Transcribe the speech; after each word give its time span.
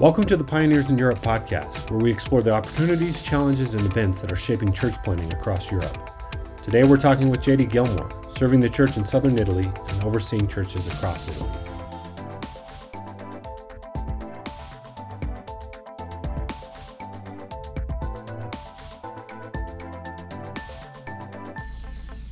Welcome 0.00 0.22
to 0.26 0.36
the 0.36 0.44
Pioneers 0.44 0.90
in 0.90 0.96
Europe 0.96 1.18
podcast, 1.22 1.90
where 1.90 1.98
we 1.98 2.08
explore 2.08 2.40
the 2.40 2.52
opportunities, 2.52 3.20
challenges, 3.20 3.74
and 3.74 3.84
events 3.84 4.20
that 4.20 4.30
are 4.30 4.36
shaping 4.36 4.72
church 4.72 4.94
planting 5.02 5.32
across 5.32 5.72
Europe. 5.72 6.10
Today 6.62 6.84
we're 6.84 6.98
talking 6.98 7.30
with 7.30 7.40
JD 7.40 7.68
Gilmore, 7.68 8.08
serving 8.36 8.60
the 8.60 8.70
church 8.70 8.96
in 8.96 9.04
southern 9.04 9.36
Italy 9.40 9.64
and 9.64 10.04
overseeing 10.04 10.46
churches 10.46 10.86
across 10.86 11.26
Italy. 11.26 11.50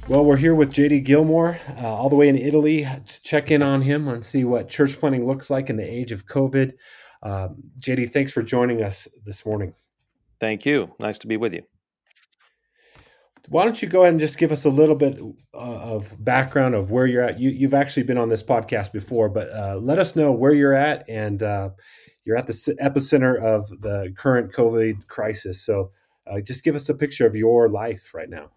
Well, 0.08 0.24
we're 0.24 0.36
here 0.36 0.54
with 0.54 0.72
JD 0.72 1.02
Gilmore, 1.02 1.58
uh, 1.82 1.88
all 1.88 2.08
the 2.08 2.14
way 2.14 2.28
in 2.28 2.36
Italy, 2.36 2.84
to 2.84 3.22
check 3.22 3.50
in 3.50 3.60
on 3.60 3.82
him 3.82 4.06
and 4.06 4.24
see 4.24 4.44
what 4.44 4.68
church 4.68 5.00
planting 5.00 5.26
looks 5.26 5.50
like 5.50 5.68
in 5.68 5.76
the 5.76 5.82
age 5.82 6.12
of 6.12 6.26
COVID. 6.26 6.74
Um, 7.22 7.62
JD, 7.80 8.12
thanks 8.12 8.32
for 8.32 8.42
joining 8.42 8.82
us 8.82 9.08
this 9.24 9.44
morning. 9.44 9.74
Thank 10.40 10.66
you. 10.66 10.94
Nice 10.98 11.18
to 11.18 11.26
be 11.26 11.36
with 11.36 11.54
you. 11.54 11.62
Why 13.48 13.64
don't 13.64 13.80
you 13.80 13.88
go 13.88 14.02
ahead 14.02 14.12
and 14.12 14.20
just 14.20 14.38
give 14.38 14.50
us 14.50 14.64
a 14.64 14.70
little 14.70 14.96
bit 14.96 15.20
uh, 15.54 15.56
of 15.56 16.12
background 16.24 16.74
of 16.74 16.90
where 16.90 17.06
you're 17.06 17.22
at? 17.22 17.38
You, 17.38 17.66
have 17.66 17.74
actually 17.74 18.02
been 18.02 18.18
on 18.18 18.28
this 18.28 18.42
podcast 18.42 18.92
before, 18.92 19.28
but 19.28 19.52
uh, 19.52 19.76
let 19.76 19.98
us 19.98 20.16
know 20.16 20.32
where 20.32 20.52
you're 20.52 20.74
at. 20.74 21.08
And 21.08 21.42
uh, 21.42 21.70
you're 22.24 22.36
at 22.36 22.48
the 22.48 22.76
epicenter 22.82 23.40
of 23.40 23.68
the 23.80 24.12
current 24.16 24.52
COVID 24.52 25.06
crisis. 25.06 25.64
So 25.64 25.92
uh, 26.26 26.40
just 26.40 26.64
give 26.64 26.74
us 26.74 26.88
a 26.88 26.94
picture 26.94 27.24
of 27.24 27.36
your 27.36 27.68
life 27.68 28.12
right 28.14 28.28
now. 28.28 28.50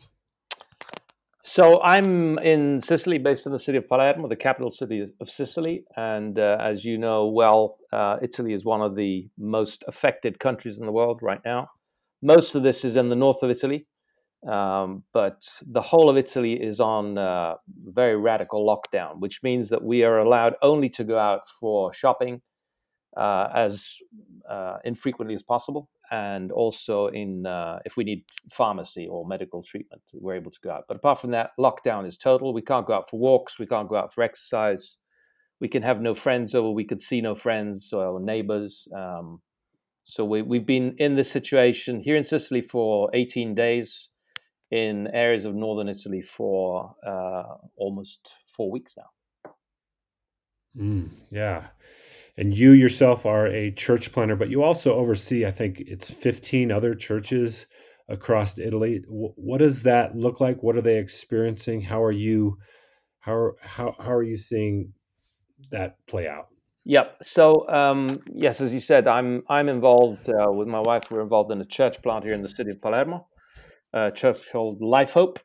So 1.41 1.81
I'm 1.81 2.37
in 2.39 2.81
Sicily, 2.81 3.17
based 3.17 3.45
in 3.45 3.53
the 3.53 3.59
city 3.59 3.77
of 3.77 3.87
Palermo, 3.87 4.27
the 4.27 4.35
capital 4.35 4.71
city 4.71 5.05
of 5.21 5.29
Sicily. 5.29 5.85
And 5.95 6.37
uh, 6.37 6.57
as 6.59 6.83
you 6.83 6.97
know 6.97 7.27
well, 7.27 7.77
uh, 7.93 8.17
Italy 8.21 8.53
is 8.53 8.65
one 8.65 8.81
of 8.81 8.95
the 8.95 9.29
most 9.37 9.85
affected 9.87 10.39
countries 10.39 10.79
in 10.79 10.85
the 10.85 10.91
world 10.91 11.19
right 11.21 11.39
now. 11.45 11.69
Most 12.21 12.55
of 12.55 12.63
this 12.63 12.83
is 12.83 12.97
in 12.97 13.07
the 13.07 13.15
north 13.15 13.41
of 13.41 13.49
Italy, 13.49 13.87
um, 14.45 15.03
but 15.13 15.47
the 15.65 15.81
whole 15.81 16.09
of 16.09 16.17
Italy 16.17 16.61
is 16.61 16.81
on 16.81 17.17
uh, 17.17 17.55
very 17.85 18.17
radical 18.17 18.67
lockdown, 18.67 19.19
which 19.19 19.39
means 19.41 19.69
that 19.69 19.81
we 19.81 20.03
are 20.03 20.19
allowed 20.19 20.55
only 20.61 20.89
to 20.89 21.05
go 21.05 21.17
out 21.17 21.47
for 21.61 21.93
shopping 21.93 22.41
uh, 23.15 23.47
as 23.55 23.87
uh, 24.49 24.77
infrequently 24.83 25.35
as 25.35 25.43
possible 25.43 25.89
and 26.11 26.51
also 26.51 27.07
in 27.07 27.45
uh, 27.45 27.79
if 27.85 27.95
we 27.95 28.03
need 28.03 28.23
pharmacy 28.51 29.07
or 29.07 29.27
medical 29.27 29.61
treatment, 29.61 30.01
we're 30.13 30.35
able 30.35 30.51
to 30.51 30.59
go 30.63 30.71
out. 30.71 30.85
But 30.87 30.97
apart 30.97 31.21
from 31.21 31.31
that, 31.31 31.51
lockdown 31.59 32.07
is 32.07 32.17
total. 32.17 32.53
We 32.53 32.61
can't 32.61 32.87
go 32.87 32.93
out 32.93 33.09
for 33.09 33.19
walks. 33.19 33.59
We 33.59 33.67
can't 33.67 33.89
go 33.89 33.95
out 33.95 34.13
for 34.13 34.23
exercise. 34.23 34.97
We 35.61 35.67
can 35.67 35.83
have 35.83 36.01
no 36.01 36.15
friends 36.15 36.55
over. 36.55 36.71
We 36.71 36.85
could 36.85 37.01
see 37.01 37.21
no 37.21 37.35
friends 37.35 37.91
or 37.93 38.19
neighbors. 38.19 38.87
Um, 38.95 39.41
so 40.01 40.25
we, 40.25 40.41
we've 40.41 40.65
been 40.65 40.95
in 40.97 41.15
this 41.15 41.31
situation 41.31 42.01
here 42.01 42.15
in 42.15 42.23
Sicily 42.23 42.61
for 42.61 43.09
18 43.13 43.53
days, 43.53 44.09
in 44.71 45.07
areas 45.13 45.45
of 45.45 45.53
northern 45.53 45.89
Italy 45.89 46.21
for 46.21 46.95
uh, 47.05 47.43
almost 47.75 48.33
four 48.55 48.71
weeks 48.71 48.95
now. 48.97 49.51
Mm, 50.77 51.09
yeah 51.31 51.67
and 52.39 52.57
you 52.57 52.71
yourself 52.71 53.25
are 53.25 53.47
a 53.47 53.69
church 53.69 54.13
planter, 54.13 54.37
but 54.37 54.49
you 54.49 54.63
also 54.63 54.95
oversee, 54.95 55.45
I 55.45 55.51
think 55.51 55.81
it's 55.81 56.09
15 56.09 56.71
other 56.71 56.95
churches 56.95 57.67
across 58.07 58.57
Italy. 58.57 59.01
What 59.09 59.57
does 59.57 59.83
that 59.83 60.15
look 60.15 60.39
like? 60.39 60.63
What 60.63 60.77
are 60.77 60.81
they 60.81 60.99
experiencing? 60.99 61.81
How 61.81 62.01
are 62.01 62.13
you, 62.13 62.57
how, 63.19 63.51
how, 63.61 63.93
how 63.99 64.13
are 64.13 64.23
you 64.23 64.37
seeing 64.37 64.93
that 65.71 65.97
play 66.07 66.29
out? 66.29 66.47
Yep. 66.85 67.17
So 67.23 67.67
um, 67.67 68.21
yes, 68.33 68.61
as 68.61 68.73
you 68.73 68.79
said, 68.79 69.05
I'm 69.05 69.43
I'm 69.49 69.67
involved 69.67 70.29
uh, 70.29 70.49
with 70.49 70.69
my 70.69 70.79
wife. 70.79 71.11
We're 71.11 71.21
involved 71.21 71.51
in 71.51 71.59
a 71.59 71.65
church 71.65 72.01
plant 72.01 72.23
here 72.23 72.33
in 72.33 72.41
the 72.41 72.49
city 72.49 72.71
of 72.71 72.81
Palermo, 72.81 73.27
a 73.93 74.11
church 74.11 74.39
called 74.49 74.81
Life 74.81 75.11
Hope. 75.11 75.39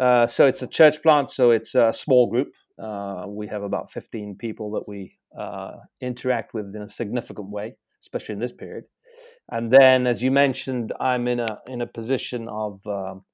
Uh, 0.00 0.28
so 0.28 0.46
it's 0.46 0.62
a 0.62 0.68
church 0.68 1.02
plant. 1.02 1.32
So 1.32 1.50
it's 1.50 1.74
a 1.74 1.92
small 1.92 2.30
group. 2.30 2.52
Uh, 2.82 3.24
we 3.26 3.48
have 3.48 3.64
about 3.64 3.90
15 3.90 4.36
people 4.38 4.70
that 4.70 4.88
we 4.88 5.18
uh, 5.38 5.76
interact 6.00 6.54
with 6.54 6.74
in 6.74 6.82
a 6.82 6.88
significant 6.88 7.48
way, 7.48 7.76
especially 8.00 8.34
in 8.34 8.40
this 8.40 8.52
period. 8.52 8.84
And 9.50 9.70
then, 9.70 10.06
as 10.06 10.22
you 10.22 10.30
mentioned, 10.30 10.92
I'm 11.00 11.26
in 11.26 11.40
a 11.40 11.58
in 11.66 11.80
a 11.80 11.86
position 11.86 12.48
of 12.48 12.80
um, 12.86 13.24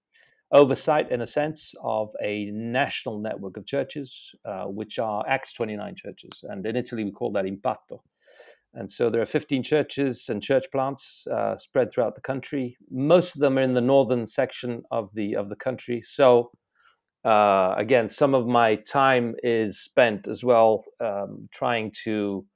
oversight, 0.52 1.10
in 1.10 1.20
a 1.20 1.26
sense, 1.26 1.74
of 1.82 2.10
a 2.22 2.46
national 2.52 3.18
network 3.18 3.56
of 3.56 3.66
churches, 3.66 4.32
uh, 4.44 4.64
which 4.64 4.98
are 4.98 5.24
Acts 5.28 5.52
29 5.52 5.94
churches, 5.96 6.44
and 6.44 6.64
in 6.66 6.76
Italy 6.76 7.04
we 7.04 7.10
call 7.10 7.32
that 7.32 7.46
Impatto. 7.46 8.02
And 8.74 8.90
so 8.90 9.08
there 9.08 9.22
are 9.22 9.26
15 9.26 9.62
churches 9.62 10.26
and 10.28 10.42
church 10.42 10.66
plants 10.70 11.26
uh, 11.32 11.56
spread 11.56 11.90
throughout 11.90 12.14
the 12.14 12.20
country. 12.20 12.76
Most 12.90 13.34
of 13.34 13.40
them 13.40 13.58
are 13.58 13.62
in 13.62 13.72
the 13.72 13.80
northern 13.80 14.26
section 14.26 14.82
of 14.90 15.08
the 15.14 15.34
of 15.34 15.48
the 15.48 15.56
country. 15.56 16.02
So 16.06 16.50
uh, 17.26 17.74
again, 17.76 18.08
some 18.08 18.36
of 18.36 18.46
my 18.46 18.76
time 18.76 19.34
is 19.42 19.80
spent 19.80 20.28
as 20.28 20.44
well 20.44 20.84
um, 21.00 21.48
trying 21.50 21.90
to 22.04 22.46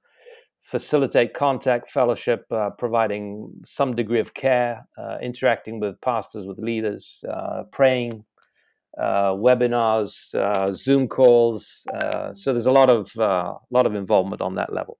facilitate 0.62 1.34
contact, 1.34 1.90
fellowship, 1.90 2.46
uh, 2.52 2.70
providing 2.78 3.50
some 3.66 3.96
degree 3.96 4.20
of 4.20 4.32
care, 4.32 4.86
uh, 4.96 5.16
interacting 5.20 5.80
with 5.80 6.00
pastors, 6.00 6.46
with 6.46 6.58
leaders, 6.58 7.24
uh, 7.28 7.64
praying, 7.72 8.24
uh, 8.96 9.32
webinars, 9.32 10.32
uh, 10.36 10.72
Zoom 10.72 11.08
calls. 11.08 11.84
so 12.34 12.52
there's 12.52 12.66
a 12.66 12.72
lot 12.72 12.90
of 12.90 13.10
lot 13.16 13.86
of 13.86 13.96
involvement 13.96 14.40
on 14.40 14.54
that 14.54 14.72
level 14.72 14.98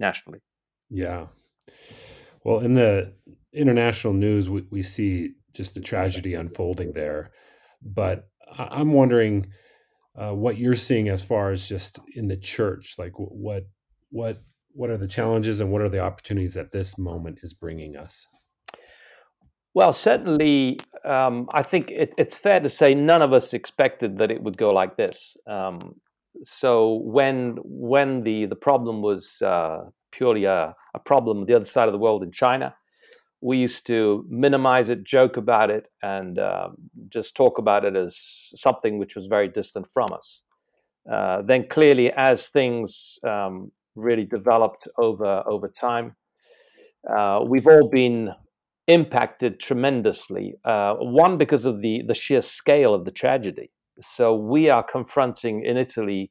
nationally. 0.00 0.40
Yeah. 0.90 1.26
Well, 2.42 2.58
in 2.58 2.74
the 2.74 3.12
international 3.52 4.14
news, 4.14 4.48
we, 4.48 4.66
we 4.70 4.82
see 4.82 5.34
just 5.52 5.74
the 5.74 5.80
tragedy 5.80 6.34
unfolding 6.34 6.92
there, 6.92 7.30
but 7.80 8.28
I'm 8.58 8.92
wondering 8.92 9.46
uh, 10.16 10.32
what 10.32 10.58
you're 10.58 10.74
seeing 10.74 11.08
as 11.08 11.22
far 11.22 11.50
as 11.50 11.68
just 11.68 12.00
in 12.14 12.28
the 12.28 12.36
church, 12.36 12.94
like 12.98 13.12
what 13.16 13.64
what 14.10 14.42
what 14.72 14.90
are 14.90 14.96
the 14.96 15.08
challenges 15.08 15.60
and 15.60 15.70
what 15.70 15.82
are 15.82 15.88
the 15.88 16.00
opportunities 16.00 16.54
that 16.54 16.72
this 16.72 16.98
moment 16.98 17.38
is 17.42 17.54
bringing 17.54 17.96
us? 17.96 18.26
Well, 19.74 19.92
certainly, 19.92 20.78
um, 21.04 21.48
I 21.52 21.62
think 21.62 21.90
it, 21.90 22.14
it's 22.16 22.38
fair 22.38 22.60
to 22.60 22.68
say 22.68 22.94
none 22.94 23.20
of 23.20 23.32
us 23.32 23.52
expected 23.52 24.18
that 24.18 24.30
it 24.30 24.42
would 24.42 24.56
go 24.56 24.72
like 24.72 24.96
this. 24.96 25.36
Um, 25.46 25.96
so 26.42 27.00
when 27.04 27.56
when 27.62 28.22
the 28.22 28.46
the 28.46 28.56
problem 28.56 29.02
was 29.02 29.40
uh, 29.42 29.80
purely 30.12 30.44
a, 30.44 30.74
a 30.94 30.98
problem 30.98 31.44
the 31.44 31.54
other 31.54 31.64
side 31.64 31.88
of 31.88 31.92
the 31.92 31.98
world 31.98 32.22
in 32.22 32.30
China, 32.30 32.74
we 33.40 33.58
used 33.58 33.86
to 33.86 34.24
minimize 34.28 34.88
it, 34.88 35.04
joke 35.04 35.36
about 35.36 35.70
it, 35.70 35.86
and 36.02 36.38
uh, 36.38 36.68
just 37.08 37.34
talk 37.34 37.58
about 37.58 37.84
it 37.84 37.96
as 37.96 38.18
something 38.54 38.98
which 38.98 39.14
was 39.14 39.26
very 39.26 39.48
distant 39.48 39.86
from 39.92 40.08
us. 40.12 40.42
Uh, 41.10 41.42
then 41.42 41.66
clearly, 41.68 42.10
as 42.16 42.48
things 42.48 43.18
um, 43.26 43.70
really 43.94 44.24
developed 44.24 44.88
over 44.98 45.42
over 45.46 45.68
time, 45.68 46.16
uh, 47.08 47.40
we've 47.46 47.66
all 47.66 47.88
been 47.88 48.30
impacted 48.88 49.60
tremendously. 49.60 50.54
Uh, 50.64 50.94
one 50.94 51.38
because 51.38 51.64
of 51.64 51.82
the 51.82 52.02
the 52.06 52.14
sheer 52.14 52.40
scale 52.40 52.94
of 52.94 53.04
the 53.04 53.10
tragedy. 53.10 53.70
So 54.00 54.34
we 54.34 54.68
are 54.68 54.82
confronting 54.82 55.64
in 55.64 55.76
Italy 55.76 56.30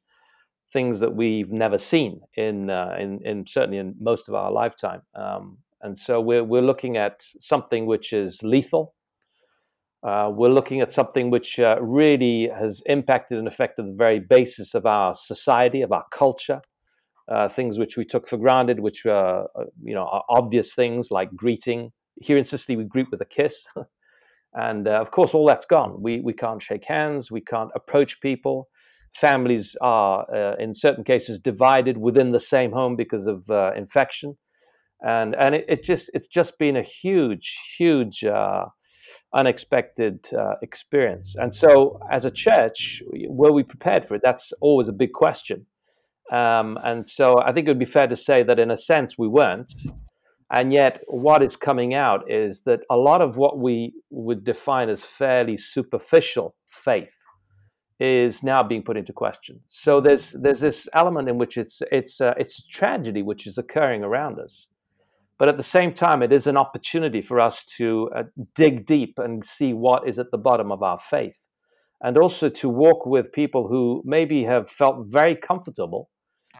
things 0.72 1.00
that 1.00 1.14
we've 1.14 1.50
never 1.50 1.78
seen 1.78 2.20
in 2.36 2.68
uh, 2.68 2.94
in, 2.98 3.20
in 3.24 3.46
certainly 3.46 3.78
in 3.78 3.94
most 4.00 4.28
of 4.28 4.34
our 4.34 4.52
lifetime. 4.52 5.02
Um, 5.14 5.58
and 5.82 5.98
so 5.98 6.20
we're, 6.20 6.44
we're 6.44 6.62
looking 6.62 6.96
at 6.96 7.24
something 7.40 7.86
which 7.86 8.12
is 8.12 8.42
lethal. 8.42 8.94
Uh, 10.06 10.30
we're 10.32 10.50
looking 10.50 10.80
at 10.80 10.92
something 10.92 11.30
which 11.30 11.58
uh, 11.58 11.76
really 11.80 12.48
has 12.56 12.82
impacted 12.86 13.38
and 13.38 13.48
affected 13.48 13.86
the 13.86 13.94
very 13.96 14.20
basis 14.20 14.74
of 14.74 14.86
our 14.86 15.14
society, 15.14 15.82
of 15.82 15.92
our 15.92 16.04
culture. 16.12 16.60
Uh, 17.28 17.48
things 17.48 17.76
which 17.76 17.96
we 17.96 18.04
took 18.04 18.28
for 18.28 18.36
granted, 18.36 18.78
which 18.78 19.04
are, 19.04 19.48
uh, 19.58 19.64
you 19.82 19.92
know, 19.92 20.06
are 20.06 20.22
obvious 20.28 20.74
things 20.74 21.10
like 21.10 21.34
greeting. 21.34 21.90
Here 22.22 22.36
in 22.36 22.44
Sicily, 22.44 22.76
we 22.76 22.84
greet 22.84 23.10
with 23.10 23.20
a 23.20 23.24
kiss. 23.24 23.66
and 24.54 24.86
uh, 24.86 25.00
of 25.00 25.10
course, 25.10 25.34
all 25.34 25.44
that's 25.44 25.66
gone. 25.66 26.00
We, 26.00 26.20
we 26.20 26.32
can't 26.32 26.62
shake 26.62 26.84
hands. 26.86 27.32
We 27.32 27.40
can't 27.40 27.70
approach 27.74 28.20
people. 28.20 28.68
Families 29.16 29.74
are, 29.80 30.24
uh, 30.32 30.54
in 30.60 30.72
certain 30.72 31.02
cases, 31.02 31.40
divided 31.40 31.98
within 31.98 32.30
the 32.30 32.38
same 32.38 32.70
home 32.70 32.94
because 32.94 33.26
of 33.26 33.50
infection 33.76 34.36
and 35.02 35.34
and 35.36 35.54
it, 35.54 35.64
it 35.68 35.82
just 35.82 36.10
it's 36.14 36.28
just 36.28 36.58
been 36.58 36.76
a 36.76 36.82
huge 36.82 37.56
huge 37.76 38.24
uh, 38.24 38.66
unexpected 39.34 40.28
uh, 40.32 40.54
experience. 40.62 41.36
And 41.36 41.54
so 41.54 42.00
as 42.10 42.24
a 42.24 42.30
church 42.30 43.02
were 43.28 43.52
we 43.52 43.62
prepared 43.62 44.06
for 44.06 44.14
it? 44.14 44.22
That's 44.24 44.52
always 44.60 44.88
a 44.88 44.92
big 44.92 45.12
question. 45.12 45.66
Um, 46.32 46.76
and 46.82 47.08
so 47.08 47.40
i 47.40 47.52
think 47.52 47.68
it 47.68 47.70
would 47.70 47.78
be 47.78 47.84
fair 47.84 48.08
to 48.08 48.16
say 48.16 48.42
that 48.42 48.58
in 48.58 48.70
a 48.70 48.76
sense 48.76 49.16
we 49.16 49.28
weren't. 49.28 49.72
And 50.50 50.72
yet 50.72 51.00
what 51.06 51.42
is 51.42 51.56
coming 51.56 51.94
out 51.94 52.30
is 52.30 52.62
that 52.62 52.80
a 52.90 52.96
lot 52.96 53.20
of 53.20 53.36
what 53.36 53.58
we 53.58 53.94
would 54.10 54.44
define 54.44 54.88
as 54.88 55.02
fairly 55.02 55.56
superficial 55.56 56.54
faith 56.68 57.10
is 57.98 58.42
now 58.42 58.62
being 58.62 58.82
put 58.82 58.96
into 58.96 59.12
question. 59.12 59.60
So 59.68 60.00
there's 60.00 60.32
there's 60.32 60.60
this 60.60 60.88
element 60.92 61.28
in 61.28 61.38
which 61.38 61.56
it's 61.56 61.82
it's 61.90 62.20
uh, 62.20 62.34
it's 62.38 62.58
a 62.58 62.68
tragedy 62.70 63.22
which 63.22 63.46
is 63.46 63.58
occurring 63.58 64.04
around 64.04 64.38
us 64.38 64.68
But 65.38 65.48
at 65.48 65.56
the 65.56 65.62
same 65.62 65.92
time, 65.92 66.22
it 66.22 66.32
is 66.32 66.46
an 66.46 66.56
opportunity 66.56 67.20
for 67.20 67.40
us 67.40 67.64
to 67.76 68.10
uh, 68.16 68.22
dig 68.54 68.86
deep 68.86 69.18
and 69.18 69.44
see 69.44 69.74
what 69.74 70.08
is 70.08 70.18
at 70.18 70.30
the 70.30 70.38
bottom 70.38 70.72
of 70.72 70.82
our 70.82 70.98
faith. 70.98 71.38
And 72.02 72.16
also 72.16 72.48
to 72.48 72.68
walk 72.68 73.06
with 73.06 73.32
people 73.32 73.68
who 73.68 74.02
maybe 74.04 74.44
have 74.44 74.70
felt 74.70 75.06
very 75.08 75.36
comfortable 75.36 76.10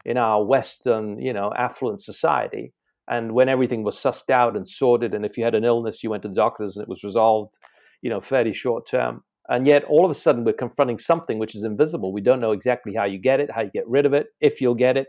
in 0.05 0.17
our 0.17 0.43
Western, 0.43 1.19
you 1.19 1.33
know, 1.33 1.51
affluent 1.57 2.01
society. 2.03 2.73
And 3.09 3.31
when 3.31 3.49
everything 3.49 3.83
was 3.83 3.95
sussed 3.95 4.29
out 4.29 4.55
and 4.55 4.67
sorted, 4.67 5.13
and 5.13 5.25
if 5.25 5.37
you 5.37 5.43
had 5.43 5.55
an 5.55 5.63
illness, 5.63 6.03
you 6.03 6.09
went 6.09 6.23
to 6.23 6.29
the 6.29 6.35
doctors 6.35 6.75
and 6.75 6.83
it 6.83 6.89
was 6.89 7.03
resolved, 7.03 7.57
you 8.01 8.09
know, 8.09 8.21
fairly 8.21 8.53
short 8.53 8.87
term. 8.87 9.23
And 9.49 9.65
yet, 9.65 9.85
all 9.85 10.03
of 10.03 10.11
a 10.11 10.15
sudden, 10.15 10.43
we're 10.43 10.53
confronting 10.53 10.99
something 10.99 11.39
which 11.39 11.55
is 11.55 11.63
invisible. 11.63 12.11
We 12.11 12.21
don't 12.21 12.41
know 12.41 12.51
exactly 12.51 12.93
how 12.93 13.05
you 13.05 13.17
get 13.17 13.39
it, 13.39 13.49
how 13.49 13.61
you 13.61 13.71
get 13.73 13.87
rid 13.87 14.05
of 14.05 14.13
it, 14.13 14.27
if 14.41 14.59
you'll 14.59 14.75
get 14.75 14.97
it 14.97 15.07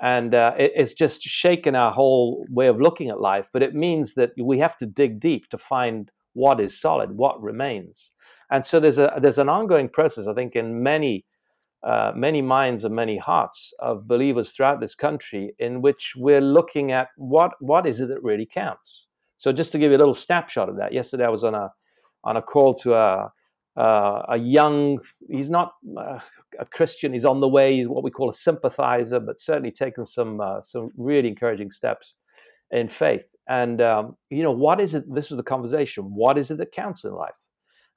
and 0.00 0.34
uh, 0.34 0.54
it, 0.58 0.72
it's 0.76 0.94
just 0.94 1.22
shaken 1.22 1.74
our 1.74 1.92
whole 1.92 2.46
way 2.50 2.66
of 2.66 2.80
looking 2.80 3.08
at 3.08 3.20
life. 3.20 3.48
But 3.52 3.62
it 3.62 3.74
means 3.74 4.14
that 4.14 4.30
we 4.40 4.58
have 4.58 4.76
to 4.78 4.86
dig 4.86 5.20
deep 5.20 5.48
to 5.50 5.58
find 5.58 6.10
what 6.34 6.60
is 6.60 6.78
solid, 6.78 7.12
what 7.12 7.40
remains. 7.42 8.10
And 8.50 8.64
so 8.64 8.78
there's 8.78 8.98
a 8.98 9.18
there's 9.20 9.38
an 9.38 9.48
ongoing 9.48 9.88
process, 9.88 10.26
I 10.26 10.34
think, 10.34 10.54
in 10.54 10.82
many 10.82 11.24
uh, 11.82 12.12
many 12.14 12.42
minds 12.42 12.84
and 12.84 12.94
many 12.94 13.16
hearts 13.16 13.72
of 13.80 14.08
believers 14.08 14.50
throughout 14.50 14.80
this 14.80 14.94
country, 14.94 15.54
in 15.58 15.82
which 15.82 16.14
we're 16.16 16.40
looking 16.40 16.92
at 16.92 17.08
what 17.16 17.52
what 17.60 17.86
is 17.86 18.00
it 18.00 18.08
that 18.08 18.22
really 18.22 18.46
counts. 18.46 19.06
So 19.38 19.52
just 19.52 19.72
to 19.72 19.78
give 19.78 19.90
you 19.90 19.96
a 19.96 19.98
little 19.98 20.14
snapshot 20.14 20.68
of 20.68 20.76
that, 20.76 20.92
yesterday 20.92 21.24
I 21.24 21.28
was 21.28 21.44
on 21.44 21.54
a 21.54 21.70
on 22.24 22.36
a 22.36 22.42
call 22.42 22.74
to 22.74 22.94
a 22.94 23.32
uh, 23.76 24.22
a 24.28 24.38
young, 24.38 24.98
he's 25.28 25.50
not 25.50 25.72
uh, 25.98 26.18
a 26.58 26.66
Christian, 26.66 27.12
he's 27.12 27.24
on 27.24 27.40
the 27.40 27.48
way, 27.48 27.76
he's 27.76 27.88
what 27.88 28.02
we 28.02 28.10
call 28.10 28.30
a 28.30 28.34
sympathizer, 28.34 29.20
but 29.20 29.40
certainly 29.40 29.70
taken 29.70 30.04
some, 30.04 30.40
uh, 30.40 30.62
some 30.62 30.90
really 30.96 31.28
encouraging 31.28 31.70
steps 31.70 32.14
in 32.70 32.88
faith. 32.88 33.24
And, 33.48 33.80
um, 33.80 34.16
you 34.30 34.42
know, 34.42 34.52
what 34.52 34.80
is 34.80 34.94
it? 34.94 35.04
This 35.14 35.30
was 35.30 35.36
the 35.36 35.42
conversation. 35.42 36.04
What 36.04 36.38
is 36.38 36.50
it 36.50 36.58
that 36.58 36.72
counts 36.72 37.04
in 37.04 37.12
life? 37.12 37.34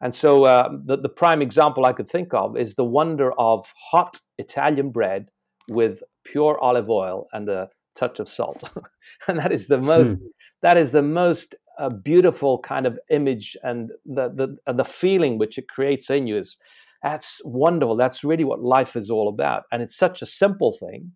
And 0.02 0.14
so 0.14 0.46
uh, 0.46 0.70
the, 0.86 0.98
the 0.98 1.10
prime 1.10 1.42
example 1.42 1.86
I 1.86 1.94
could 1.94 2.10
think 2.10 2.34
of 2.34 2.58
is 2.58 2.76
the 2.76 2.86
wonder 2.86 3.34
of 3.34 3.66
hot 3.92 4.20
Italian 4.38 4.92
bread 4.92 5.30
with 5.70 6.04
pure 6.24 6.60
olive 6.60 6.90
oil 6.90 7.28
and 7.34 7.50
a 7.50 7.70
touch 7.96 8.20
of 8.20 8.30
salt. 8.30 8.64
and 9.28 9.40
that 9.40 9.52
is 9.52 9.68
the 9.68 9.78
most, 9.78 10.18
hmm. 10.18 10.26
that 10.62 10.78
is 10.78 10.92
the 10.92 11.02
most 11.02 11.56
a 11.80 11.90
beautiful 11.90 12.60
kind 12.60 12.86
of 12.86 13.00
image 13.10 13.58
and 13.64 13.92
the 14.06 14.58
the 14.66 14.74
the 14.74 14.84
feeling 14.86 15.38
which 15.38 15.58
it 15.58 15.68
creates 15.68 16.10
in 16.10 16.28
you 16.28 16.38
is 16.38 16.58
that's 17.04 17.42
wonderful. 17.46 17.96
That's 17.96 18.24
really 18.26 18.44
what 18.44 18.62
life 18.62 18.96
is 18.98 19.10
all 19.10 19.30
about, 19.30 19.64
and 19.72 19.82
it's 19.82 19.96
such 19.96 20.22
a 20.22 20.26
simple 20.26 20.74
thing, 20.74 21.14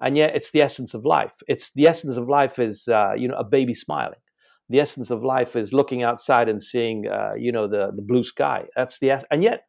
and 0.00 0.16
yet 0.16 0.34
it's 0.36 0.50
the 0.52 0.62
essence 0.62 0.94
of 0.94 1.04
life. 1.04 1.34
It's 1.48 1.72
the 1.74 1.86
essence 1.86 2.16
of 2.16 2.28
life 2.28 2.58
is 2.58 2.88
uh, 2.88 3.12
you 3.16 3.28
know 3.28 3.36
a 3.36 3.44
baby 3.44 3.74
smiling. 3.74 4.20
The 4.70 4.80
essence 4.80 5.10
of 5.10 5.24
life 5.24 5.56
is 5.56 5.72
looking 5.72 6.02
outside 6.02 6.48
and 6.48 6.62
seeing 6.62 7.08
uh, 7.08 7.34
you 7.38 7.52
know 7.52 7.68
the 7.68 7.92
the 7.94 8.02
blue 8.02 8.24
sky. 8.24 8.64
That's 8.76 8.98
the 8.98 9.10
and 9.30 9.42
yet 9.42 9.64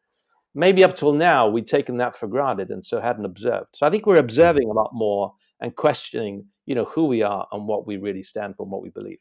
maybe 0.55 0.83
up 0.83 0.95
till 0.95 1.13
now 1.13 1.47
we'd 1.47 1.67
taken 1.67 1.97
that 1.97 2.15
for 2.15 2.27
granted 2.27 2.69
and 2.71 2.83
so 2.85 2.99
hadn't 3.01 3.25
observed. 3.25 3.67
So 3.75 3.85
I 3.85 3.89
think 3.89 4.05
we're 4.05 4.17
observing 4.17 4.69
a 4.69 4.73
lot 4.73 4.91
more 4.93 5.33
and 5.61 5.75
questioning 5.75 6.45
you 6.65 6.75
know 6.75 6.85
who 6.85 7.05
we 7.05 7.21
are 7.23 7.47
and 7.51 7.67
what 7.67 7.87
we 7.87 7.97
really 7.97 8.23
stand 8.23 8.55
for 8.55 8.63
and 8.63 8.71
what 8.71 8.81
we 8.81 8.89
believe. 8.89 9.19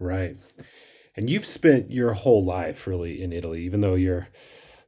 Right. 0.00 0.36
And 1.16 1.28
you've 1.28 1.46
spent 1.46 1.90
your 1.90 2.12
whole 2.12 2.44
life 2.44 2.86
really 2.86 3.22
in 3.22 3.32
Italy, 3.32 3.62
even 3.64 3.80
though 3.80 3.94
you're 3.94 4.28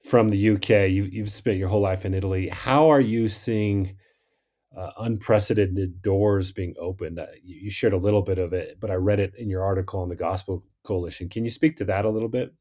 from 0.02 0.30
the 0.30 0.50
UK, 0.50 0.90
you've, 0.90 1.12
you've 1.12 1.30
spent 1.30 1.58
your 1.58 1.68
whole 1.68 1.80
life 1.80 2.04
in 2.04 2.14
Italy. 2.14 2.48
How 2.48 2.88
are 2.88 3.00
you 3.00 3.28
seeing 3.28 3.96
uh, 4.76 4.92
unprecedented 4.98 6.00
doors 6.00 6.52
being 6.52 6.74
opened? 6.78 7.18
Uh, 7.18 7.26
you, 7.42 7.56
you 7.62 7.70
shared 7.70 7.92
a 7.92 7.98
little 7.98 8.22
bit 8.22 8.38
of 8.38 8.52
it, 8.52 8.78
but 8.80 8.90
I 8.90 8.94
read 8.94 9.20
it 9.20 9.34
in 9.36 9.50
your 9.50 9.64
article 9.64 10.00
on 10.00 10.08
the 10.08 10.16
Gospel 10.16 10.64
Coalition. 10.84 11.28
Can 11.28 11.44
you 11.44 11.50
speak 11.50 11.76
to 11.76 11.84
that 11.86 12.04
a 12.04 12.10
little 12.10 12.28
bit? 12.28 12.54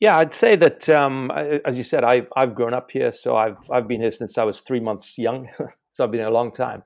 Yeah, 0.00 0.18
I'd 0.18 0.34
say 0.34 0.56
that, 0.56 0.88
um, 0.88 1.30
as 1.30 1.76
you 1.76 1.84
said, 1.84 2.02
I've 2.02 2.26
I've 2.36 2.56
grown 2.56 2.74
up 2.74 2.90
here, 2.90 3.12
so 3.12 3.36
I've 3.36 3.70
I've 3.70 3.86
been 3.86 4.00
here 4.00 4.10
since 4.10 4.36
I 4.36 4.42
was 4.42 4.60
three 4.60 4.80
months 4.80 5.16
young. 5.16 5.48
So 5.92 6.02
I've 6.02 6.10
been 6.10 6.20
here 6.20 6.28
a 6.28 6.32
long 6.32 6.52
time, 6.52 6.82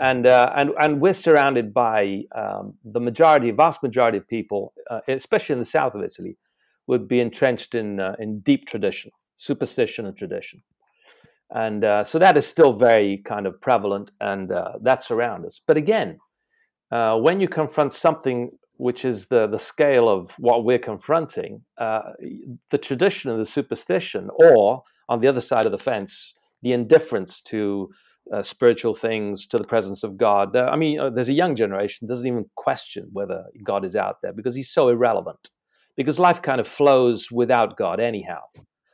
and 0.00 0.26
uh, 0.26 0.50
and 0.56 0.70
and 0.80 0.98
we're 0.98 1.12
surrounded 1.12 1.74
by 1.74 2.22
um, 2.34 2.72
the 2.84 3.00
majority, 3.00 3.50
vast 3.50 3.82
majority 3.82 4.16
of 4.16 4.26
people, 4.26 4.72
uh, 4.90 5.00
especially 5.08 5.52
in 5.52 5.58
the 5.58 5.66
south 5.66 5.94
of 5.94 6.02
Italy, 6.02 6.38
would 6.86 7.06
be 7.06 7.20
entrenched 7.20 7.74
in 7.74 8.00
uh, 8.00 8.16
in 8.18 8.40
deep 8.40 8.66
tradition, 8.66 9.10
superstition, 9.36 10.06
and 10.06 10.16
tradition, 10.16 10.62
and 11.50 11.84
uh, 11.84 12.02
so 12.02 12.18
that 12.18 12.38
is 12.38 12.46
still 12.46 12.72
very 12.72 13.18
kind 13.26 13.46
of 13.46 13.60
prevalent, 13.60 14.10
and 14.22 14.50
uh, 14.50 14.72
that's 14.80 15.10
around 15.10 15.44
us. 15.44 15.60
But 15.66 15.76
again, 15.76 16.18
uh, 16.90 17.18
when 17.18 17.40
you 17.40 17.48
confront 17.48 17.92
something 17.92 18.50
which 18.78 19.04
is 19.04 19.26
the 19.26 19.46
the 19.46 19.58
scale 19.58 20.08
of 20.08 20.30
what 20.38 20.64
we're 20.64 20.78
confronting, 20.78 21.60
the 21.78 22.78
tradition 22.80 23.30
and 23.30 23.38
the 23.38 23.44
superstition, 23.44 24.30
or 24.32 24.82
on 25.10 25.20
the 25.20 25.28
other 25.28 25.42
side 25.42 25.66
of 25.66 25.72
the 25.72 25.78
fence, 25.78 26.32
the 26.62 26.72
indifference 26.72 27.42
to 27.42 27.90
uh, 28.32 28.42
spiritual 28.42 28.94
things 28.94 29.46
to 29.46 29.58
the 29.58 29.64
presence 29.64 30.02
of 30.02 30.16
God. 30.16 30.54
Uh, 30.54 30.68
I 30.70 30.76
mean, 30.76 30.98
uh, 30.98 31.10
there's 31.10 31.28
a 31.28 31.34
young 31.34 31.56
generation 31.56 32.06
doesn't 32.06 32.26
even 32.26 32.46
question 32.56 33.08
whether 33.12 33.44
God 33.62 33.84
is 33.84 33.96
out 33.96 34.16
there 34.22 34.32
because 34.32 34.54
he's 34.54 34.72
so 34.72 34.88
irrelevant. 34.88 35.50
Because 35.96 36.18
life 36.18 36.42
kind 36.42 36.60
of 36.60 36.68
flows 36.68 37.30
without 37.32 37.78
God 37.78 38.00
anyhow. 38.00 38.40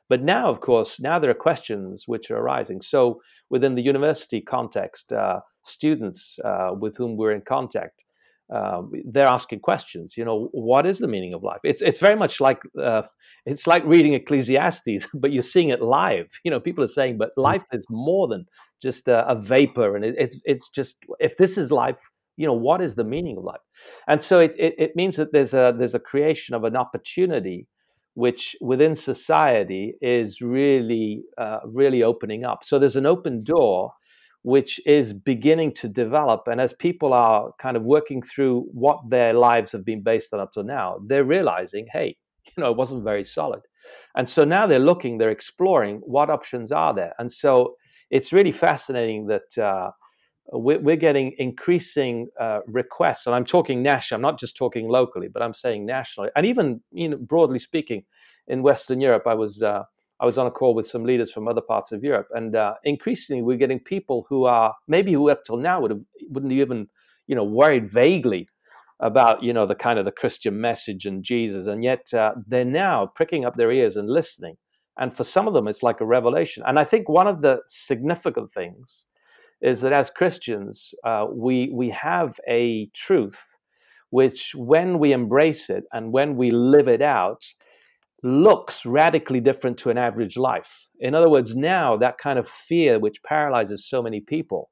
But 0.08 0.22
now, 0.22 0.48
of 0.48 0.60
course, 0.60 1.00
now 1.00 1.18
there 1.18 1.30
are 1.30 1.34
questions 1.34 2.04
which 2.06 2.30
are 2.30 2.36
arising. 2.36 2.80
So 2.80 3.20
within 3.50 3.74
the 3.74 3.82
university 3.82 4.40
context, 4.40 5.12
uh, 5.12 5.40
students 5.64 6.38
uh, 6.44 6.70
with 6.78 6.96
whom 6.96 7.16
we're 7.16 7.32
in 7.32 7.40
contact 7.40 8.04
uh, 8.52 8.82
they're 9.04 9.26
asking 9.26 9.60
questions. 9.60 10.16
You 10.16 10.24
know, 10.24 10.48
what 10.52 10.86
is 10.86 10.98
the 10.98 11.08
meaning 11.08 11.32
of 11.32 11.42
life? 11.42 11.60
It's 11.64 11.80
it's 11.80 11.98
very 11.98 12.16
much 12.16 12.40
like 12.40 12.60
uh, 12.80 13.02
it's 13.46 13.66
like 13.66 13.82
reading 13.86 14.14
Ecclesiastes, 14.14 15.06
but 15.14 15.32
you're 15.32 15.42
seeing 15.42 15.70
it 15.70 15.80
live. 15.80 16.28
You 16.44 16.50
know, 16.50 16.60
people 16.60 16.84
are 16.84 16.88
saying, 16.88 17.18
but 17.18 17.30
mm. 17.30 17.42
life 17.42 17.64
is 17.72 17.86
more 17.88 18.28
than 18.28 18.46
just 18.82 19.08
a, 19.08 19.26
a 19.28 19.34
vapor, 19.34 19.96
and 19.96 20.04
it, 20.04 20.14
it's 20.18 20.40
it's 20.44 20.68
just 20.68 20.96
if 21.20 21.36
this 21.36 21.56
is 21.56 21.70
life, 21.70 21.98
you 22.36 22.46
know, 22.46 22.52
what 22.52 22.82
is 22.82 22.94
the 22.94 23.04
meaning 23.04 23.38
of 23.38 23.44
life? 23.44 23.60
And 24.08 24.22
so 24.22 24.40
it, 24.40 24.54
it, 24.58 24.74
it 24.78 24.96
means 24.96 25.16
that 25.16 25.32
there's 25.32 25.54
a 25.54 25.74
there's 25.76 25.94
a 25.94 26.00
creation 26.00 26.54
of 26.54 26.64
an 26.64 26.76
opportunity 26.76 27.66
which 28.14 28.54
within 28.60 28.94
society 28.94 29.94
is 30.02 30.42
really 30.42 31.22
uh, 31.38 31.60
really 31.64 32.02
opening 32.02 32.44
up. 32.44 32.64
So 32.64 32.78
there's 32.78 32.96
an 32.96 33.06
open 33.06 33.42
door 33.44 33.92
which 34.42 34.80
is 34.86 35.12
beginning 35.12 35.72
to 35.72 35.88
develop. 35.88 36.48
And 36.48 36.60
as 36.60 36.72
people 36.72 37.12
are 37.12 37.52
kind 37.60 37.76
of 37.76 37.84
working 37.84 38.22
through 38.22 38.66
what 38.72 38.98
their 39.08 39.32
lives 39.32 39.72
have 39.72 39.84
been 39.84 40.02
based 40.02 40.34
on 40.34 40.40
up 40.40 40.52
to 40.54 40.64
now, 40.64 40.98
they're 41.06 41.24
realizing, 41.24 41.86
hey, 41.92 42.16
you 42.44 42.62
know, 42.62 42.70
it 42.70 42.76
wasn't 42.76 43.04
very 43.04 43.24
solid. 43.24 43.60
And 44.16 44.28
so 44.28 44.44
now 44.44 44.66
they're 44.66 44.78
looking, 44.78 45.18
they're 45.18 45.30
exploring 45.30 46.00
what 46.04 46.30
options 46.30 46.72
are 46.72 46.92
there. 46.94 47.14
And 47.18 47.32
so 47.32 47.76
it's 48.12 48.32
really 48.32 48.52
fascinating 48.52 49.26
that 49.26 49.58
uh, 49.58 49.90
we're, 50.52 50.78
we're, 50.78 50.96
getting 50.96 51.34
increasing 51.38 52.28
uh, 52.38 52.60
requests. 52.66 53.26
And 53.26 53.34
I'm 53.34 53.44
talking 53.44 53.82
national, 53.82 54.18
I'm 54.18 54.22
not 54.22 54.38
just 54.38 54.56
talking 54.56 54.86
locally, 54.88 55.28
but 55.32 55.42
I'm 55.42 55.54
saying 55.54 55.86
nationally. 55.86 56.28
And 56.36 56.46
even, 56.46 56.82
you 56.92 57.08
know, 57.08 57.16
broadly 57.16 57.58
speaking, 57.58 58.04
in 58.48 58.62
Western 58.62 59.00
Europe, 59.00 59.26
I 59.26 59.34
was. 59.34 59.62
Uh, 59.62 59.84
I 60.20 60.24
was 60.24 60.38
on 60.38 60.46
a 60.46 60.52
call 60.52 60.72
with 60.72 60.86
some 60.86 61.04
leaders 61.04 61.32
from 61.32 61.48
other 61.48 61.60
parts 61.60 61.90
of 61.90 62.04
Europe, 62.04 62.28
and 62.30 62.54
uh, 62.54 62.74
increasingly 62.84 63.42
we're 63.42 63.56
getting 63.56 63.80
people 63.80 64.24
who 64.28 64.44
are 64.44 64.72
maybe 64.86 65.12
who 65.12 65.28
up 65.28 65.42
till 65.44 65.56
now 65.56 65.80
would 65.80 65.90
have 65.90 66.00
wouldn't 66.30 66.52
even 66.52 66.86
you 67.26 67.34
know 67.34 67.42
worried 67.42 67.90
vaguely 67.90 68.46
about 69.00 69.42
you 69.42 69.52
know 69.52 69.66
the 69.66 69.74
kind 69.74 69.98
of 69.98 70.04
the 70.04 70.12
Christian 70.12 70.60
message 70.60 71.06
and 71.06 71.24
Jesus, 71.24 71.66
and 71.66 71.82
yet 71.82 72.14
uh, 72.14 72.34
they're 72.46 72.64
now 72.64 73.10
pricking 73.16 73.44
up 73.44 73.56
their 73.56 73.72
ears 73.72 73.96
and 73.96 74.08
listening. 74.08 74.54
And 74.98 75.14
for 75.16 75.24
some 75.24 75.48
of 75.48 75.54
them, 75.54 75.68
it's 75.68 75.82
like 75.82 76.00
a 76.00 76.06
revelation. 76.06 76.62
And 76.66 76.78
I 76.78 76.84
think 76.84 77.08
one 77.08 77.26
of 77.26 77.42
the 77.42 77.60
significant 77.66 78.52
things 78.52 79.04
is 79.60 79.80
that 79.80 79.92
as 79.92 80.10
Christians, 80.10 80.92
uh, 81.04 81.26
we 81.32 81.70
we 81.72 81.90
have 81.90 82.38
a 82.48 82.90
truth 82.94 83.56
which, 84.10 84.52
when 84.54 84.98
we 84.98 85.12
embrace 85.12 85.70
it 85.70 85.84
and 85.90 86.12
when 86.12 86.36
we 86.36 86.50
live 86.50 86.86
it 86.86 87.00
out, 87.00 87.42
looks 88.22 88.84
radically 88.84 89.40
different 89.40 89.78
to 89.78 89.88
an 89.88 89.96
average 89.96 90.36
life. 90.36 90.86
In 91.00 91.14
other 91.14 91.30
words, 91.30 91.56
now 91.56 91.96
that 91.96 92.18
kind 92.18 92.38
of 92.38 92.46
fear 92.46 92.98
which 92.98 93.22
paralyzes 93.22 93.88
so 93.88 94.02
many 94.02 94.20
people, 94.20 94.68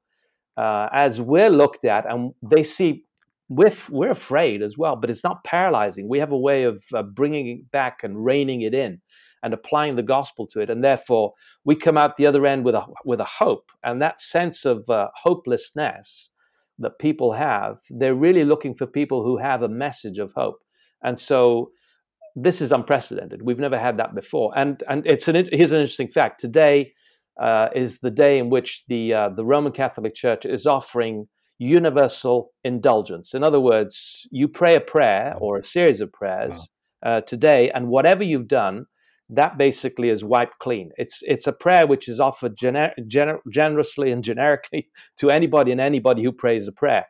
uh, 0.57 0.89
as 0.93 1.19
we're 1.19 1.49
looked 1.49 1.85
at 1.85 2.05
and 2.07 2.33
they 2.43 2.61
see, 2.61 3.03
we're, 3.49 3.73
we're 3.89 4.11
afraid 4.11 4.61
as 4.61 4.77
well, 4.77 4.95
but 4.95 5.09
it's 5.09 5.23
not 5.23 5.43
paralyzing. 5.43 6.07
We 6.07 6.19
have 6.19 6.31
a 6.31 6.37
way 6.37 6.63
of 6.63 6.83
uh, 6.93 7.01
bringing 7.01 7.47
it 7.47 7.71
back 7.71 8.01
and 8.03 8.23
reining 8.23 8.61
it 8.61 8.75
in 8.75 9.01
and 9.43 9.53
applying 9.53 9.95
the 9.95 10.03
gospel 10.03 10.45
to 10.47 10.59
it. 10.61 10.69
And 10.69 10.83
therefore, 10.83 11.33
we 11.65 11.75
come 11.75 11.97
out 11.97 12.17
the 12.17 12.27
other 12.27 12.45
end 12.45 12.65
with 12.65 12.75
a, 12.75 12.85
with 13.05 13.19
a 13.19 13.25
hope. 13.25 13.71
And 13.83 14.01
that 14.01 14.21
sense 14.21 14.65
of 14.65 14.89
uh, 14.89 15.07
hopelessness 15.15 16.29
that 16.79 16.99
people 16.99 17.33
have, 17.33 17.77
they're 17.89 18.15
really 18.15 18.43
looking 18.43 18.75
for 18.75 18.87
people 18.87 19.23
who 19.23 19.37
have 19.37 19.61
a 19.61 19.69
message 19.69 20.17
of 20.17 20.33
hope. 20.33 20.59
And 21.03 21.19
so, 21.19 21.71
this 22.35 22.61
is 22.61 22.71
unprecedented. 22.71 23.41
We've 23.41 23.59
never 23.59 23.77
had 23.77 23.97
that 23.97 24.15
before. 24.15 24.53
And 24.57 24.81
and 24.87 25.05
it's 25.05 25.27
an 25.27 25.35
here's 25.51 25.71
an 25.71 25.81
interesting 25.81 26.09
fact. 26.09 26.39
Today 26.39 26.93
uh, 27.41 27.69
is 27.75 27.99
the 27.99 28.11
day 28.11 28.37
in 28.37 28.49
which 28.49 28.83
the 28.87 29.13
uh, 29.13 29.29
the 29.29 29.45
Roman 29.45 29.71
Catholic 29.71 30.15
Church 30.15 30.45
is 30.45 30.65
offering 30.65 31.27
universal 31.59 32.51
indulgence. 32.63 33.33
In 33.33 33.43
other 33.43 33.59
words, 33.59 34.27
you 34.31 34.47
pray 34.47 34.75
a 34.75 34.81
prayer 34.81 35.35
or 35.39 35.57
a 35.57 35.63
series 35.63 36.01
of 36.01 36.11
prayers 36.11 36.67
wow. 37.03 37.17
uh, 37.17 37.21
today, 37.21 37.69
and 37.71 37.87
whatever 37.87 38.23
you've 38.23 38.47
done, 38.47 38.85
that 39.31 39.57
basically 39.57 40.09
is 40.09 40.23
wiped 40.23 40.59
clean. 40.59 40.91
It's 40.97 41.23
it's 41.25 41.47
a 41.47 41.53
prayer 41.53 41.87
which 41.87 42.07
is 42.07 42.19
offered 42.19 42.57
gener- 42.57 42.93
gener- 43.07 43.39
generously 43.49 44.11
and 44.11 44.23
generically 44.23 44.89
to 45.17 45.31
anybody 45.31 45.71
and 45.71 45.81
anybody 45.81 46.23
who 46.23 46.31
prays 46.31 46.67
a 46.67 46.71
prayer, 46.71 47.05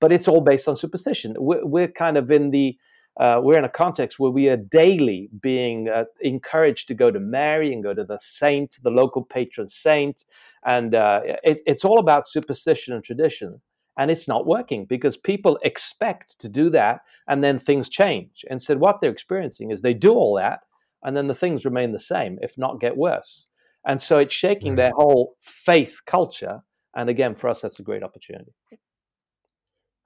but 0.00 0.12
it's 0.12 0.28
all 0.28 0.40
based 0.40 0.68
on 0.68 0.76
superstition. 0.76 1.34
We're, 1.38 1.64
we're 1.64 1.88
kind 1.88 2.16
of 2.16 2.30
in 2.30 2.50
the 2.50 2.76
uh, 3.18 3.40
we're 3.42 3.58
in 3.58 3.64
a 3.64 3.68
context 3.68 4.18
where 4.18 4.30
we 4.30 4.48
are 4.48 4.56
daily 4.56 5.28
being 5.40 5.88
uh, 5.88 6.04
encouraged 6.20 6.88
to 6.88 6.94
go 6.94 7.10
to 7.10 7.20
Mary 7.20 7.72
and 7.72 7.82
go 7.82 7.92
to 7.92 8.04
the 8.04 8.18
saint, 8.20 8.78
the 8.82 8.90
local 8.90 9.24
patron 9.24 9.68
saint, 9.68 10.24
and 10.64 10.94
uh, 10.94 11.20
it, 11.44 11.60
it's 11.66 11.84
all 11.84 11.98
about 11.98 12.26
superstition 12.26 12.94
and 12.94 13.04
tradition 13.04 13.60
and 13.98 14.10
it's 14.10 14.28
not 14.28 14.46
working 14.46 14.86
because 14.86 15.16
people 15.16 15.58
expect 15.62 16.38
to 16.38 16.48
do 16.48 16.70
that 16.70 17.00
and 17.28 17.44
then 17.44 17.58
things 17.58 17.88
change 17.88 18.44
and 18.48 18.62
said 18.62 18.78
what 18.78 19.00
they're 19.00 19.10
experiencing 19.10 19.70
is 19.70 19.82
they 19.82 19.92
do 19.92 20.12
all 20.12 20.36
that 20.36 20.60
and 21.02 21.16
then 21.16 21.26
the 21.26 21.34
things 21.34 21.64
remain 21.64 21.92
the 21.92 21.98
same 21.98 22.38
if 22.42 22.56
not 22.58 22.80
get 22.80 22.96
worse. 22.96 23.46
And 23.86 24.00
so 24.00 24.18
it's 24.18 24.34
shaking 24.34 24.76
their 24.76 24.92
whole 24.94 25.36
faith 25.40 26.00
culture 26.06 26.60
and 26.94 27.08
again 27.08 27.34
for 27.34 27.48
us 27.48 27.60
that's 27.60 27.78
a 27.78 27.82
great 27.82 28.02
opportunity. 28.02 28.52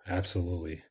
Absolutely. 0.07 0.83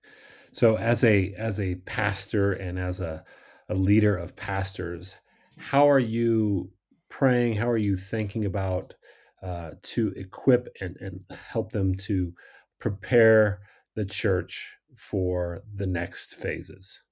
So 0.51 0.77
as 0.77 1.03
a 1.03 1.33
as 1.37 1.59
a 1.59 1.75
pastor 1.75 2.53
and 2.53 2.77
as 2.77 2.99
a, 2.99 3.23
a 3.69 3.75
leader 3.75 4.15
of 4.15 4.35
pastors 4.35 5.15
how 5.57 5.89
are 5.89 5.99
you 5.99 6.71
praying? 7.09 7.55
How 7.55 7.69
are 7.69 7.77
you 7.77 7.95
thinking 7.95 8.45
about 8.45 8.95
uh, 9.41 9.71
to 9.81 10.13
equip 10.15 10.67
and, 10.81 10.97
and 10.99 11.19
help 11.49 11.71
them 11.71 11.93
to 11.95 12.33
prepare 12.79 13.59
the 13.95 14.05
church 14.05 14.75
for 14.95 15.61
the 15.75 15.85
next 15.85 16.35
phases? 16.35 17.03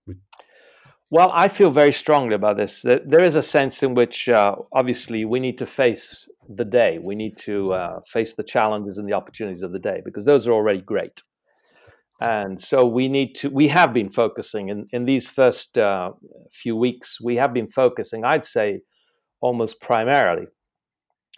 Well, 1.12 1.30
I 1.34 1.50
feel 1.50 1.72
very 1.72 1.91
strongly 1.91 2.36
about 2.36 2.56
this. 2.56 2.84
There 2.84 3.22
is 3.22 3.36
a 3.36 3.44
sense 3.44 3.84
in 3.84 3.96
which, 3.96 4.30
uh, 4.30 4.56
obviously, 4.72 5.25
we 5.25 5.41
need 5.41 5.58
to 5.58 5.65
face 5.65 6.25
the 6.48 6.63
day. 6.63 7.00
We 7.00 7.15
need 7.15 7.36
to 7.39 7.74
uh, 7.74 8.00
face 8.08 8.34
the 8.34 8.44
challenges 8.44 8.98
and 8.98 9.06
the 9.10 9.13
opportunities 9.13 9.62
of 9.62 9.74
the 9.74 9.80
day 9.80 10.01
because 10.06 10.24
those 10.24 10.48
are 10.48 10.53
already 10.53 10.80
great. 10.80 11.22
And 12.22 12.62
so 12.62 12.86
we 12.86 13.10
need 13.10 13.34
to. 13.36 13.50
We 13.50 13.68
have 13.68 13.94
been 13.94 14.08
focusing 14.08 14.70
in 14.70 14.88
in 14.91 15.03
these 15.06 15.27
first 15.27 15.77
uh, 15.77 16.12
few 16.51 16.77
weeks. 16.77 17.20
We 17.20 17.36
have 17.36 17.53
been 17.53 17.68
focusing, 17.68 18.24
I'd 18.24 18.46
say, 18.46 18.82
almost 19.41 19.82
primarily 19.82 20.48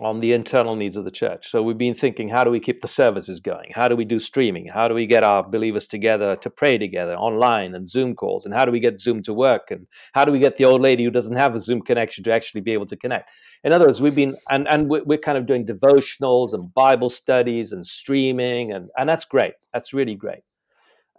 on 0.02 0.20
the 0.20 0.34
internal 0.34 0.76
needs 0.76 0.98
of 0.98 1.06
the 1.06 1.12
church. 1.12 1.50
So 1.50 1.62
we've 1.62 1.78
been 1.78 1.94
thinking, 1.94 2.28
how 2.28 2.44
do 2.44 2.50
we 2.50 2.60
keep 2.60 2.82
the 2.82 2.88
services 2.88 3.40
going? 3.40 3.72
How 3.76 3.88
do 3.88 3.96
we 3.96 4.06
do 4.06 4.20
streaming? 4.20 4.68
How 4.68 4.88
do 4.88 4.96
we 4.96 5.06
get 5.06 5.24
our 5.24 5.48
believers 5.48 5.86
together 5.86 6.36
to 6.38 6.50
pray 6.50 6.80
together 6.80 7.16
online 7.16 7.76
and 7.76 7.88
Zoom 7.88 8.16
calls? 8.16 8.46
And 8.46 8.56
how 8.56 8.66
do 8.66 8.72
we 8.72 8.80
get 8.80 9.00
Zoom 9.00 9.22
to 9.24 9.34
work? 9.34 9.70
And 9.70 9.86
how 10.14 10.26
do 10.26 10.32
we 10.32 10.40
get 10.40 10.56
the 10.56 10.66
old 10.66 10.82
lady 10.82 11.04
who 11.04 11.12
doesn't 11.12 11.36
have 11.36 11.54
a 11.54 11.60
Zoom 11.60 11.84
connection 11.84 12.24
to 12.24 12.34
actually 12.34 12.62
be 12.62 12.72
able 12.72 12.88
to 12.88 12.98
connect? 12.98 13.30
In 13.64 13.72
other 13.72 13.86
words, 13.86 14.02
we've 14.02 14.16
been, 14.16 14.36
and, 14.50 14.68
and 14.68 14.90
we're 14.90 15.18
kind 15.20 15.38
of 15.38 15.46
doing 15.46 15.66
devotionals 15.66 16.54
and 16.54 16.74
Bible 16.74 17.10
studies 17.12 17.72
and 17.72 17.86
streaming, 17.86 18.74
and, 18.74 18.90
and 18.98 19.08
that's 19.08 19.26
great. 19.26 19.54
That's 19.74 19.94
really 19.94 20.16
great. 20.16 20.42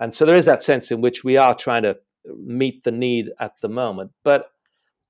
And 0.00 0.12
so 0.12 0.26
there 0.26 0.36
is 0.36 0.46
that 0.46 0.64
sense 0.64 0.90
in 0.90 1.00
which 1.00 1.22
we 1.22 1.36
are 1.36 1.54
trying 1.54 1.84
to 1.84 1.96
meet 2.44 2.82
the 2.82 2.90
need 2.90 3.30
at 3.38 3.52
the 3.62 3.68
moment. 3.68 4.10
But 4.24 4.50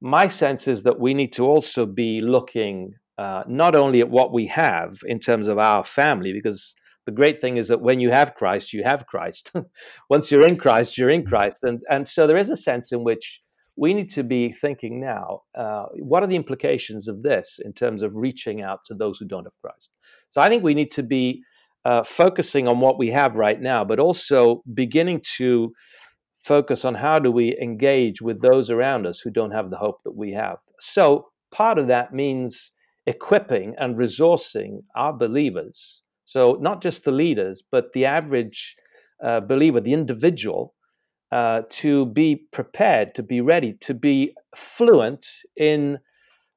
my 0.02 0.28
sense 0.28 0.68
is 0.68 0.83
that 0.83 1.00
we 1.00 1.14
need 1.14 1.33
to 1.33 1.47
also 1.47 1.87
be 1.87 2.21
looking 2.21 2.94
uh, 3.18 3.44
not 3.47 3.75
only 3.75 4.00
at 4.00 4.11
what 4.11 4.33
we 4.33 4.47
have 4.47 4.99
in 5.06 5.18
terms 5.18 5.49
of 5.49 5.59
our 5.59 5.85
family, 5.85 6.33
because 6.33 6.75
the 7.06 7.12
great 7.12 7.40
thing 7.40 7.56
is 7.56 7.68
that 7.68 7.80
when 7.80 8.00
you 8.00 8.11
have 8.11 8.35
Christ, 8.35 8.73
you 8.73 8.83
have 8.85 9.06
Christ. 9.06 9.52
Once 10.11 10.30
you're 10.30 10.47
in 10.47 10.56
Christ, 10.56 10.97
you're 10.97 11.11
in 11.11 11.21
mm-hmm. 11.21 11.28
Christ, 11.28 11.64
and 11.64 11.80
and 11.90 12.06
so 12.06 12.26
there 12.26 12.37
is 12.37 12.50
a 12.50 12.56
sense 12.56 12.92
in 12.92 13.04
which 13.04 13.40
we 13.76 13.92
need 13.92 14.11
to 14.12 14.23
be 14.25 14.52
thinking 14.52 15.00
now: 15.00 15.42
uh, 15.56 15.87
what 15.99 16.23
are 16.23 16.26
the 16.26 16.37
implications 16.37 17.09
of 17.09 17.23
this 17.23 17.61
in 17.64 17.73
terms 17.73 18.02
of 18.02 18.16
reaching 18.16 18.62
out 18.62 18.80
to 18.87 18.94
those 18.94 19.18
who 19.18 19.26
don't 19.26 19.44
have 19.44 19.61
Christ? 19.61 19.90
So 20.30 20.40
I 20.40 20.49
think 20.49 20.62
we 20.62 20.75
need 20.75 20.90
to 20.92 21.02
be 21.02 21.42
uh, 21.85 22.02
focusing 22.02 22.66
on 22.66 22.80
what 22.80 22.99
we 22.99 23.11
have 23.11 23.37
right 23.37 23.61
now, 23.61 23.85
but 23.85 24.00
also 24.00 24.62
beginning 24.73 25.23
to 25.37 25.73
focus 26.42 26.85
on 26.85 26.94
how 26.94 27.18
do 27.18 27.30
we 27.30 27.56
engage 27.61 28.21
with 28.21 28.42
those 28.42 28.71
around 28.71 29.06
us 29.06 29.21
who 29.21 29.30
don't 29.30 29.52
have 29.52 29.71
the 29.71 29.76
hope 29.76 30.02
that 30.04 30.14
we 30.14 30.33
have. 30.33 30.56
So 30.78 31.28
part 31.50 31.78
of 31.78 31.88
that 31.88 32.12
means 32.12 32.73
equipping 33.06 33.75
and 33.78 33.96
resourcing 33.96 34.82
our 34.96 35.12
believers. 35.12 36.02
So, 36.25 36.58
not 36.61 36.82
just 36.82 37.04
the 37.04 37.12
leaders, 37.12 37.62
but 37.70 37.92
the 37.92 38.06
average 38.06 38.76
uh, 39.23 39.40
believer, 39.40 39.80
the 39.80 39.92
individual, 39.92 40.75
uh, 41.32 41.62
to 41.68 42.06
be 42.06 42.46
prepared, 42.52 43.14
to 43.14 43.23
be 43.23 43.40
ready, 43.40 43.75
to 43.80 43.94
be 43.94 44.34
fluent 44.56 45.26
in 45.56 45.99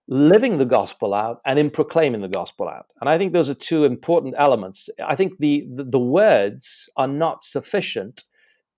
living 0.07 0.57
the 0.57 0.65
gospel 0.65 1.13
out 1.13 1.41
and 1.45 1.59
in 1.59 1.69
proclaiming 1.69 2.21
the 2.21 2.27
gospel 2.27 2.69
out. 2.69 2.85
And 3.01 3.09
I 3.09 3.17
think 3.17 3.33
those 3.33 3.49
are 3.49 3.53
two 3.53 3.83
important 3.83 4.35
elements. 4.37 4.87
I 5.05 5.15
think 5.15 5.33
the, 5.39 5.67
the, 5.75 5.83
the 5.83 5.99
words 5.99 6.89
are 6.95 7.07
not 7.07 7.43
sufficient 7.43 8.23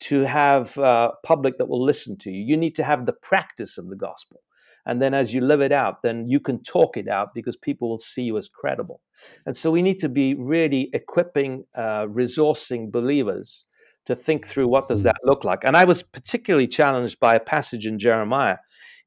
to 0.02 0.22
have 0.22 0.78
uh, 0.78 1.12
public 1.24 1.58
that 1.58 1.68
will 1.68 1.84
listen 1.84 2.18
to 2.20 2.32
you. 2.32 2.44
You 2.44 2.58
need 2.58 2.76
to 2.76 2.84
have 2.84 3.06
the 3.06 3.14
practice 3.14 3.78
of 3.78 3.90
the 3.90 3.96
gospel. 3.96 4.42
And 4.86 5.02
then 5.02 5.14
as 5.14 5.34
you 5.34 5.42
live 5.42 5.62
it 5.62 5.72
out, 5.72 6.02
then 6.04 6.28
you 6.28 6.40
can 6.40 6.64
talk 6.64 6.98
it 6.98 7.08
out 7.08 7.30
because 7.34 7.56
people 7.56 7.90
will 7.90 8.00
see 8.00 8.24
you 8.24 8.38
as 8.38 8.48
credible. 8.48 9.02
And 9.46 9.56
so 9.56 9.70
we 9.72 9.82
need 9.82 10.00
to 10.00 10.10
be 10.10 10.34
really 10.34 10.90
equipping, 10.94 11.66
uh, 11.76 12.06
resourcing 12.08 12.92
believers 12.92 13.66
to 14.06 14.16
think 14.16 14.48
through 14.48 14.68
what 14.68 14.88
does 14.88 15.04
that 15.04 15.18
look 15.24 15.44
like. 15.44 15.64
And 15.64 15.76
I 15.78 15.86
was 15.86 16.02
particularly 16.02 16.68
challenged 16.68 17.20
by 17.20 17.36
a 17.36 17.40
passage 17.40 17.86
in 17.86 18.00
Jeremiah 18.00 18.58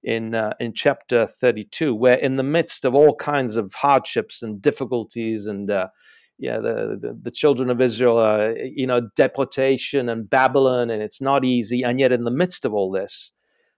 in 0.05 0.35
uh, 0.35 0.53
in 0.61 0.75
chapter 0.75 1.27
32, 1.27 1.95
where 1.95 2.19
in 2.19 2.37
the 2.37 2.43
midst 2.43 2.85
of 2.85 2.95
all 2.95 3.15
kinds 3.15 3.57
of 3.57 3.73
hardships 3.75 4.43
and 4.43 4.61
difficulties 4.61 5.47
and 5.47 5.71
uh, 5.71 5.89
yeah, 6.39 6.59
the, 6.59 6.99
the, 7.01 7.19
the 7.23 7.31
children 7.31 7.71
of 7.71 7.81
Israel, 7.81 8.19
are, 8.19 8.57
you 8.57 8.87
know, 8.87 9.09
deportation 9.15 10.09
and 10.09 10.29
Babylon, 10.29 10.91
and 10.91 11.01
it's 11.01 11.21
not 11.21 11.45
easy. 11.45 11.83
And 11.83 12.01
yet, 12.01 12.11
in 12.11 12.25
the 12.25 12.33
midst 12.33 12.65
of 12.65 12.75
all 12.75 12.91
this, 12.91 13.31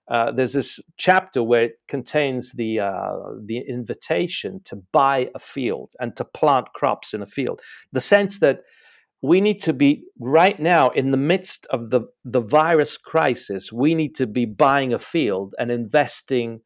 uh, 0.08 0.32
there's 0.32 0.52
this 0.52 0.80
chapter 0.96 1.42
where 1.42 1.64
it 1.64 1.72
contains 1.88 2.52
the 2.52 2.80
uh, 2.80 3.16
the 3.44 3.58
invitation 3.58 4.60
to 4.64 4.76
buy 4.92 5.30
a 5.34 5.38
field 5.38 5.92
and 5.98 6.14
to 6.16 6.24
plant 6.24 6.66
crops 6.74 7.14
in 7.14 7.22
a 7.22 7.26
field. 7.26 7.60
The 7.92 8.00
sense 8.00 8.38
that 8.40 8.60
we 9.22 9.40
need 9.40 9.62
to 9.62 9.72
be 9.72 10.04
right 10.20 10.60
now 10.60 10.90
in 10.90 11.10
the 11.10 11.16
midst 11.16 11.66
of 11.70 11.88
the 11.88 12.02
the 12.24 12.40
virus 12.40 12.98
crisis. 12.98 13.72
We 13.72 13.94
need 13.94 14.14
to 14.16 14.26
be 14.26 14.44
buying 14.44 14.92
a 14.92 14.98
field 14.98 15.54
and 15.58 15.70
investing 15.70 16.60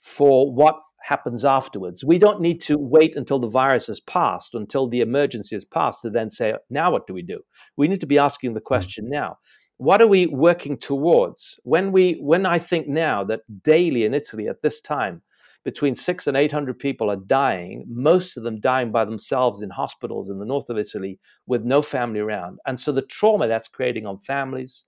for 0.00 0.54
what 0.54 0.76
happens 1.02 1.44
afterwards. 1.44 2.04
We 2.04 2.18
don't 2.18 2.40
need 2.40 2.60
to 2.62 2.76
wait 2.78 3.16
until 3.16 3.40
the 3.40 3.48
virus 3.48 3.86
has 3.86 4.00
passed, 4.00 4.54
until 4.54 4.88
the 4.88 5.00
emergency 5.00 5.54
has 5.54 5.64
passed, 5.64 6.02
to 6.02 6.10
then 6.10 6.30
say, 6.30 6.54
now 6.68 6.90
what 6.90 7.06
do 7.06 7.14
we 7.14 7.22
do? 7.22 7.40
We 7.76 7.86
need 7.86 8.00
to 8.00 8.06
be 8.06 8.18
asking 8.18 8.54
the 8.54 8.60
hmm. 8.60 8.66
question 8.66 9.08
now 9.08 9.38
what 9.78 10.00
are 10.00 10.06
we 10.06 10.26
working 10.26 10.78
towards? 10.78 11.58
When 11.62 11.92
we 11.92 12.14
when 12.20 12.46
i 12.46 12.58
think 12.58 12.88
now 12.88 13.24
that 13.24 13.40
daily 13.62 14.04
in 14.04 14.14
italy 14.14 14.48
at 14.48 14.62
this 14.62 14.80
time 14.80 15.22
between 15.64 15.96
six 15.96 16.26
and 16.26 16.36
eight 16.36 16.52
hundred 16.52 16.78
people 16.78 17.10
are 17.10 17.16
dying 17.16 17.84
most 17.88 18.36
of 18.36 18.44
them 18.44 18.60
dying 18.60 18.92
by 18.92 19.04
themselves 19.04 19.62
in 19.62 19.70
hospitals 19.70 20.30
in 20.30 20.38
the 20.38 20.44
north 20.44 20.70
of 20.70 20.78
italy 20.78 21.18
with 21.46 21.64
no 21.64 21.82
family 21.82 22.20
around. 22.20 22.58
And 22.66 22.78
so 22.78 22.92
the 22.92 23.02
trauma 23.02 23.48
that's 23.48 23.68
creating 23.68 24.06
on 24.06 24.18
families 24.18 24.84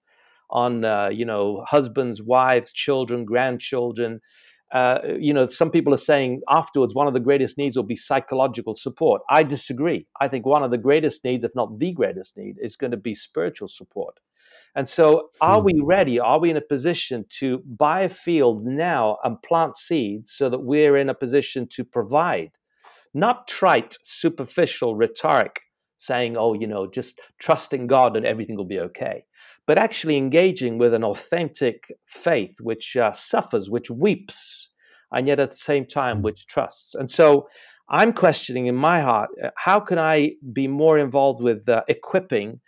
on 0.50 0.84
uh, 0.84 1.08
you 1.08 1.24
know 1.24 1.64
husbands 1.66 2.22
wives 2.22 2.72
children 2.72 3.26
grandchildren 3.26 4.20
uh, 4.72 4.98
you 5.18 5.34
know 5.34 5.46
some 5.46 5.70
people 5.70 5.92
are 5.92 5.98
saying 5.98 6.40
afterwards 6.48 6.94
one 6.94 7.06
of 7.06 7.14
the 7.14 7.20
greatest 7.20 7.58
needs 7.58 7.76
will 7.76 7.82
be 7.82 7.96
psychological 7.96 8.74
support. 8.74 9.20
I 9.28 9.42
disagree. 9.42 10.06
I 10.20 10.28
think 10.28 10.46
one 10.46 10.62
of 10.62 10.70
the 10.70 10.78
greatest 10.78 11.24
needs 11.24 11.44
if 11.44 11.54
not 11.54 11.78
the 11.78 11.92
greatest 11.92 12.38
need 12.38 12.56
is 12.62 12.76
going 12.76 12.92
to 12.92 12.96
be 12.96 13.14
spiritual 13.14 13.68
support 13.68 14.18
and 14.74 14.88
so, 14.88 15.30
are 15.40 15.60
we 15.60 15.72
hmm. 15.72 15.84
ready? 15.84 16.20
Are 16.20 16.38
we 16.38 16.50
in 16.50 16.56
a 16.56 16.62
position 16.62 17.24
to 17.40 17.62
buy 17.66 18.02
a 18.02 18.08
field 18.08 18.64
now 18.64 19.18
and 19.24 19.40
plant 19.42 19.76
seeds 19.76 20.32
so 20.32 20.48
that 20.48 20.60
we're 20.60 20.96
in 20.96 21.08
a 21.08 21.14
position 21.14 21.66
to 21.72 21.84
provide? 21.84 22.50
Not 23.14 23.48
trite, 23.48 23.96
superficial 24.02 24.94
rhetoric 24.94 25.60
saying, 25.96 26.36
oh, 26.36 26.54
you 26.54 26.66
know, 26.66 26.86
just 26.86 27.20
trusting 27.40 27.88
God 27.88 28.16
and 28.16 28.24
everything 28.24 28.56
will 28.56 28.64
be 28.64 28.78
okay, 28.78 29.24
but 29.66 29.78
actually 29.78 30.16
engaging 30.16 30.78
with 30.78 30.94
an 30.94 31.02
authentic 31.02 31.92
faith 32.06 32.54
which 32.60 32.96
uh, 32.96 33.10
suffers, 33.10 33.68
which 33.68 33.90
weeps, 33.90 34.68
and 35.10 35.26
yet 35.26 35.40
at 35.40 35.50
the 35.50 35.56
same 35.56 35.86
time, 35.86 36.18
hmm. 36.18 36.22
which 36.22 36.46
trusts. 36.46 36.94
And 36.94 37.10
so, 37.10 37.48
I'm 37.90 38.12
questioning 38.12 38.66
in 38.66 38.74
my 38.74 39.00
heart 39.00 39.30
uh, 39.42 39.48
how 39.56 39.80
can 39.80 39.98
I 39.98 40.32
be 40.52 40.68
more 40.68 40.98
involved 40.98 41.42
with 41.42 41.68
uh, 41.68 41.82
equipping 41.88 42.60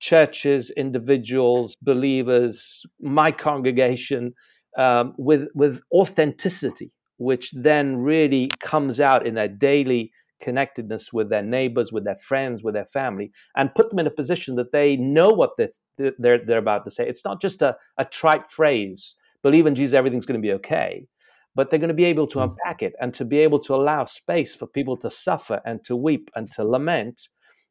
churches, 0.00 0.70
individuals, 0.76 1.76
believers, 1.82 2.82
my 3.00 3.30
congregation, 3.30 4.34
um, 4.76 5.14
with 5.18 5.48
with 5.54 5.80
authenticity, 5.92 6.92
which 7.16 7.52
then 7.52 7.96
really 7.96 8.50
comes 8.60 9.00
out 9.00 9.26
in 9.26 9.34
their 9.34 9.48
daily 9.48 10.12
connectedness 10.40 11.12
with 11.12 11.30
their 11.30 11.42
neighbors, 11.42 11.92
with 11.92 12.04
their 12.04 12.16
friends, 12.16 12.62
with 12.62 12.74
their 12.74 12.86
family, 12.86 13.32
and 13.56 13.74
put 13.74 13.90
them 13.90 13.98
in 13.98 14.06
a 14.06 14.10
position 14.10 14.56
that 14.56 14.72
they 14.72 14.96
know 14.96 15.30
what 15.30 15.50
they're, 15.56 16.12
they're, 16.18 16.44
they're 16.44 16.58
about 16.58 16.84
to 16.84 16.90
say. 16.90 17.06
It's 17.08 17.24
not 17.24 17.40
just 17.40 17.62
a, 17.62 17.76
a 17.98 18.04
trite 18.04 18.50
phrase, 18.50 19.14
believe 19.42 19.66
in 19.66 19.74
Jesus, 19.74 19.94
everything's 19.94 20.26
going 20.26 20.40
to 20.40 20.46
be 20.46 20.52
okay. 20.54 21.06
But 21.54 21.70
they're 21.70 21.80
going 21.80 21.88
to 21.88 21.94
be 21.94 22.04
able 22.04 22.26
to 22.28 22.38
hmm. 22.38 22.50
unpack 22.50 22.82
it 22.82 22.92
and 23.00 23.12
to 23.14 23.24
be 23.24 23.38
able 23.38 23.58
to 23.60 23.74
allow 23.74 24.04
space 24.04 24.54
for 24.54 24.66
people 24.66 24.96
to 24.98 25.10
suffer 25.10 25.60
and 25.64 25.82
to 25.84 25.96
weep 25.96 26.30
and 26.36 26.50
to 26.52 26.64
lament, 26.64 27.28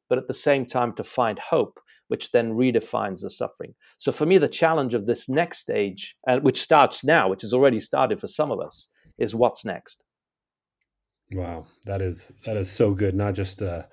but 0.10 0.18
at 0.18 0.28
the 0.28 0.34
same 0.34 0.66
time 0.66 0.94
to 0.94 1.04
find 1.04 1.40
hope 1.40 1.80
which 2.08 2.32
then 2.32 2.54
redefines 2.54 3.22
the 3.22 3.30
suffering. 3.30 3.74
So 3.98 4.12
for 4.12 4.26
me, 4.26 4.38
the 4.38 4.48
challenge 4.48 4.94
of 4.94 5.06
this 5.06 5.28
next 5.28 5.60
stage, 5.60 6.16
and 6.26 6.44
which 6.44 6.62
starts 6.62 7.04
now, 7.04 7.30
which 7.30 7.42
has 7.42 7.54
already 7.54 7.80
started 7.80 8.20
for 8.20 8.28
some 8.28 8.52
of 8.52 8.60
us, 8.60 8.88
is 9.18 9.36
what's 9.36 9.66
next. 9.66 10.04
Wow, 11.34 11.66
that 11.86 12.02
is 12.02 12.32
that 12.46 12.56
is 12.56 12.72
so 12.72 12.94
good. 12.94 13.14
Not 13.14 13.34
just 13.34 13.62
uh, 13.62 13.84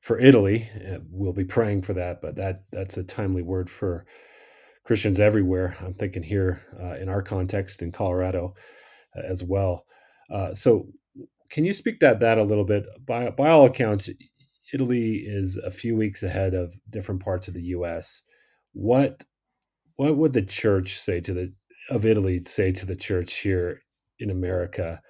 for 0.00 0.18
Italy, 0.18 0.68
uh, 0.90 0.98
we'll 1.08 1.32
be 1.32 1.44
praying 1.44 1.82
for 1.82 1.92
that, 1.94 2.20
but 2.20 2.36
that 2.36 2.64
that's 2.72 2.96
a 2.96 3.04
timely 3.04 3.42
word 3.42 3.70
for 3.70 4.04
Christians 4.82 5.20
everywhere. 5.20 5.76
I'm 5.80 5.94
thinking 5.94 6.24
here 6.24 6.62
uh, 6.82 6.96
in 6.96 7.08
our 7.08 7.22
context 7.22 7.80
in 7.80 7.92
Colorado 7.92 8.54
uh, 9.16 9.20
as 9.20 9.44
well. 9.44 9.84
Uh, 10.28 10.52
so, 10.52 10.88
can 11.48 11.64
you 11.64 11.72
speak 11.72 12.00
that 12.00 12.18
that 12.20 12.38
a 12.38 12.44
little 12.44 12.64
bit? 12.64 12.86
By 13.06 13.30
by 13.30 13.50
all 13.50 13.66
accounts, 13.66 14.10
Italy 14.72 15.24
is 15.26 15.56
a 15.56 15.70
few 15.70 15.96
weeks 15.96 16.22
ahead 16.22 16.54
of 16.54 16.74
different 16.88 17.22
parts 17.22 17.48
of 17.48 17.54
the 17.54 17.62
U.S. 17.62 18.22
What 18.72 19.24
what 19.96 20.16
would 20.16 20.32
the 20.32 20.42
church 20.42 20.98
say 20.98 21.20
to 21.20 21.34
the 21.34 21.52
of 21.90 22.06
Italy 22.06 22.40
say 22.42 22.72
to 22.72 22.86
the 22.86 22.96
church 22.96 23.34
here 23.34 23.82
in 24.18 24.30
America 24.30 25.00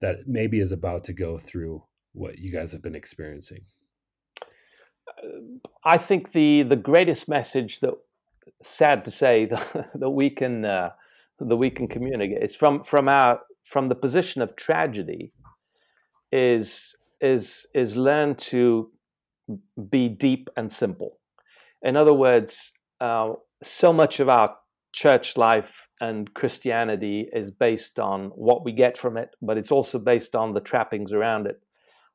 that 0.00 0.26
maybe 0.26 0.60
is 0.60 0.72
about 0.72 1.04
to 1.04 1.12
go 1.12 1.38
through 1.38 1.82
what 2.12 2.38
you 2.38 2.52
guys 2.52 2.72
have 2.72 2.82
been 2.82 2.94
experiencing? 2.94 3.64
I 5.84 5.98
think 5.98 6.32
the 6.32 6.62
the 6.62 6.76
greatest 6.76 7.28
message 7.28 7.80
that, 7.80 7.94
sad 8.62 9.04
to 9.04 9.10
say, 9.10 9.44
that, 9.50 9.90
that 9.94 10.10
we 10.10 10.30
can 10.30 10.64
uh, 10.64 10.90
that 11.38 11.56
we 11.56 11.70
can 11.70 11.88
communicate 11.88 12.42
is 12.42 12.54
from 12.54 12.82
from 12.82 13.08
our 13.08 13.40
from 13.64 13.88
the 13.88 13.94
position 13.94 14.42
of 14.42 14.56
tragedy 14.56 15.32
is 16.32 16.96
is 17.20 17.66
is 17.74 17.96
learn 17.96 18.34
to 18.34 18.90
be 19.90 20.08
deep 20.08 20.48
and 20.56 20.72
simple. 20.72 21.18
In 21.82 21.96
other 21.96 22.14
words, 22.14 22.72
uh, 23.00 23.32
so 23.62 23.92
much 23.92 24.20
of 24.20 24.28
our 24.28 24.54
church 24.92 25.36
life 25.36 25.88
and 26.00 26.32
Christianity 26.34 27.28
is 27.32 27.50
based 27.50 27.98
on 27.98 28.30
what 28.30 28.64
we 28.64 28.72
get 28.72 28.98
from 28.98 29.16
it, 29.16 29.30
but 29.40 29.56
it's 29.56 29.70
also 29.70 29.98
based 29.98 30.34
on 30.34 30.52
the 30.52 30.60
trappings 30.60 31.12
around 31.12 31.46
it, 31.46 31.60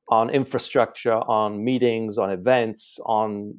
on 0.10 0.30
infrastructure, 0.30 1.13
on 1.13 1.63
meetings, 1.63 2.18
on 2.18 2.32
events, 2.32 3.00
on 3.06 3.54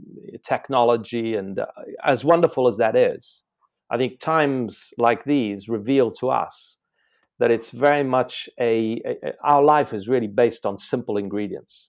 technology. 0.45 1.35
And 1.35 1.59
uh, 1.59 1.67
as 2.05 2.25
wonderful 2.25 2.69
as 2.69 2.77
that 2.77 2.95
is, 2.95 3.43
I 3.91 3.97
think 3.97 4.21
times 4.21 4.93
like 4.99 5.25
these 5.25 5.69
reveal 5.69 6.11
to 6.13 6.31
us 6.31 6.77
that 7.39 7.51
it's 7.51 7.71
very 7.71 8.03
much 8.03 8.49
a, 8.59 9.01
a 9.05 9.33
our 9.45 9.63
life 9.63 9.93
is 9.93 10.09
really 10.09 10.27
based 10.27 10.67
on 10.67 10.79
simple 10.79 11.17
ingredients. 11.17 11.89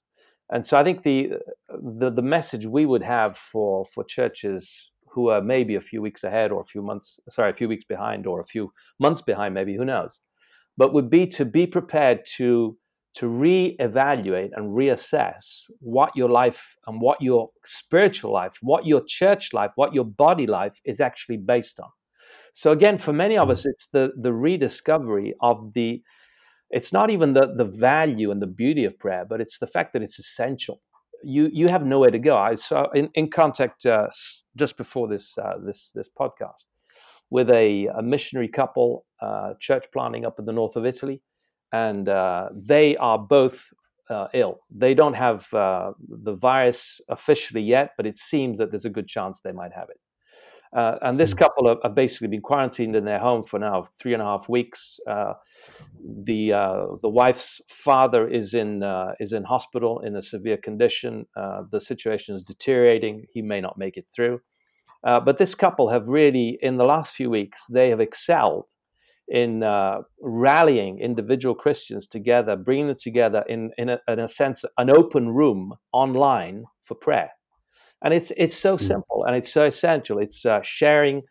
And 0.51 0.65
so 0.65 0.77
I 0.77 0.83
think 0.83 1.03
the, 1.03 1.33
the 1.69 2.09
the 2.09 2.21
message 2.21 2.65
we 2.65 2.85
would 2.85 3.03
have 3.03 3.37
for 3.37 3.85
for 3.93 4.03
churches 4.03 4.91
who 5.17 5.29
are 5.29 5.41
maybe 5.41 5.75
a 5.75 5.81
few 5.81 6.01
weeks 6.01 6.23
ahead 6.23 6.51
or 6.51 6.61
a 6.61 6.65
few 6.65 6.81
months, 6.81 7.19
sorry, 7.29 7.49
a 7.49 7.55
few 7.55 7.67
weeks 7.67 7.83
behind 7.83 8.27
or 8.27 8.39
a 8.39 8.45
few 8.45 8.71
months 8.99 9.21
behind, 9.21 9.53
maybe, 9.53 9.75
who 9.75 9.83
knows, 9.83 10.19
but 10.77 10.93
would 10.93 11.09
be 11.09 11.25
to 11.25 11.43
be 11.43 11.65
prepared 11.65 12.19
to, 12.35 12.77
to 13.15 13.25
reevaluate 13.25 14.51
and 14.55 14.77
reassess 14.77 15.63
what 15.79 16.11
your 16.15 16.29
life 16.29 16.75
and 16.85 17.01
what 17.01 17.19
your 17.19 17.49
spiritual 17.65 18.31
life, 18.31 18.59
what 18.61 18.85
your 18.85 19.01
church 19.07 19.53
life, 19.53 19.71
what 19.75 19.91
your 19.91 20.05
body 20.05 20.45
life 20.45 20.79
is 20.85 20.99
actually 20.99 21.37
based 21.37 21.79
on. 21.79 21.89
So 22.53 22.71
again, 22.71 22.99
for 22.99 23.11
many 23.11 23.37
of 23.39 23.49
us, 23.49 23.65
it's 23.65 23.87
the, 23.87 24.11
the 24.21 24.33
rediscovery 24.33 25.33
of 25.41 25.73
the, 25.73 26.03
it's 26.69 26.91
not 26.91 27.09
even 27.09 27.33
the, 27.33 27.53
the 27.55 27.65
value 27.65 28.31
and 28.31 28.41
the 28.41 28.47
beauty 28.47 28.85
of 28.85 28.97
prayer, 28.99 29.25
but 29.25 29.41
it's 29.41 29.59
the 29.59 29.67
fact 29.67 29.93
that 29.93 30.01
it's 30.01 30.19
essential 30.19 30.81
you 31.23 31.49
you 31.53 31.67
have 31.67 31.85
nowhere 31.85 32.11
to 32.11 32.19
go. 32.19 32.37
I 32.37 32.55
saw 32.55 32.89
in, 32.91 33.09
in 33.13 33.29
contact 33.29 33.85
uh, 33.85 34.07
just 34.55 34.77
before 34.77 35.07
this 35.07 35.37
uh, 35.37 35.53
this 35.63 35.91
this 35.93 36.09
podcast 36.09 36.65
with 37.29 37.49
a, 37.49 37.87
a 37.87 38.01
missionary 38.01 38.47
couple, 38.47 39.05
uh, 39.21 39.53
church 39.59 39.85
planting 39.91 40.25
up 40.25 40.39
in 40.39 40.45
the 40.45 40.53
north 40.53 40.77
of 40.77 40.85
Italy, 40.85 41.21
and 41.73 42.07
uh, 42.07 42.49
they 42.53 42.95
are 42.97 43.19
both 43.19 43.65
uh, 44.09 44.27
ill. 44.33 44.59
They 44.71 44.93
don't 44.93 45.13
have 45.13 45.53
uh, 45.53 45.91
the 46.07 46.35
virus 46.35 47.01
officially 47.09 47.61
yet, 47.61 47.91
but 47.97 48.05
it 48.05 48.17
seems 48.17 48.57
that 48.59 48.71
there's 48.71 48.85
a 48.85 48.89
good 48.89 49.07
chance 49.07 49.41
they 49.41 49.51
might 49.51 49.73
have 49.73 49.89
it. 49.89 49.99
Uh, 50.75 50.97
and 51.01 51.19
this 51.19 51.31
hmm. 51.31 51.39
couple 51.39 51.67
have, 51.67 51.77
have, 51.83 51.95
basically 51.95 52.27
been 52.27 52.41
quarantined 52.41 52.95
in 52.95 53.05
their 53.05 53.19
home 53.19 53.43
for 53.43 53.59
now 53.59 53.85
three 53.99 54.13
and 54.13 54.21
a 54.21 54.25
half 54.25 54.49
weeks. 54.49 54.99
Uh, 55.09 55.33
the 56.23 56.53
uh, 56.53 56.85
the 57.01 57.09
wife's 57.09 57.61
father 57.67 58.27
is 58.27 58.53
in 58.53 58.83
uh, 58.83 59.13
is 59.19 59.33
in 59.33 59.43
hospital 59.43 60.01
in 60.01 60.15
a 60.15 60.21
severe 60.21 60.57
condition. 60.57 61.25
Uh, 61.35 61.63
the 61.71 61.79
situation 61.79 62.35
is 62.35 62.43
deteriorating. 62.43 63.25
He 63.33 63.41
may 63.41 63.61
not 63.61 63.77
make 63.77 63.97
it 63.97 64.05
through. 64.13 64.39
Uh, 65.03 65.19
but 65.19 65.37
this 65.37 65.55
couple 65.55 65.89
have 65.89 66.07
really, 66.07 66.57
in 66.61 66.77
the 66.77 66.83
last 66.83 67.15
few 67.15 67.29
weeks, 67.29 67.65
they 67.69 67.89
have 67.89 67.99
excelled 67.99 68.65
in 69.29 69.59
rallying 70.21 70.99
individual 70.99 71.53
Christians 71.53 72.07
together, 72.07 72.55
bringing 72.55 72.87
them 72.87 72.97
together 72.99 73.43
in 73.47 73.71
in 73.77 73.89
a, 73.89 73.99
in 74.07 74.19
a 74.19 74.27
sense 74.27 74.63
an 74.77 74.89
open 74.89 75.29
room 75.29 75.73
online 75.93 76.65
for 76.83 76.95
prayer 76.95 77.31
and 78.03 78.13
it's 78.13 78.31
it's 78.37 78.55
so 78.55 78.77
hmm. 78.77 78.85
simple 78.85 79.23
and 79.25 79.35
it's 79.35 79.51
so 79.51 79.65
essential. 79.65 80.19
It's 80.19 80.45
uh, 80.45 80.61
sharing 80.61 81.23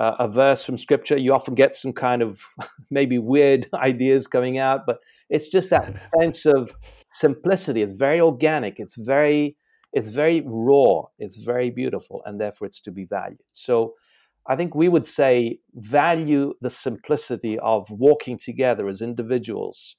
uh, 0.00 0.14
a 0.18 0.28
verse 0.28 0.64
from 0.64 0.78
Scripture. 0.78 1.16
You 1.16 1.34
often 1.34 1.54
get 1.54 1.74
some 1.74 1.92
kind 1.92 2.22
of 2.22 2.40
maybe 2.90 3.18
weird 3.18 3.68
ideas 3.74 4.26
coming 4.26 4.58
out, 4.58 4.86
but 4.86 4.98
it's 5.28 5.48
just 5.48 5.70
that 5.70 5.94
sense 6.20 6.46
of 6.46 6.74
simplicity. 7.10 7.82
It's 7.82 7.94
very 7.94 8.20
organic. 8.20 8.78
It's 8.78 8.96
very 8.96 9.56
it's 9.92 10.10
very 10.10 10.42
raw. 10.44 11.02
It's 11.18 11.36
very 11.36 11.70
beautiful, 11.70 12.22
and 12.26 12.40
therefore 12.40 12.66
it's 12.66 12.80
to 12.82 12.90
be 12.90 13.04
valued. 13.04 13.42
So. 13.52 13.94
I 14.50 14.56
think 14.56 14.74
we 14.74 14.88
would 14.88 15.06
say 15.06 15.58
value 15.74 16.54
the 16.62 16.70
simplicity 16.70 17.58
of 17.58 17.90
walking 17.90 18.38
together 18.38 18.88
as 18.88 19.02
individuals, 19.02 19.94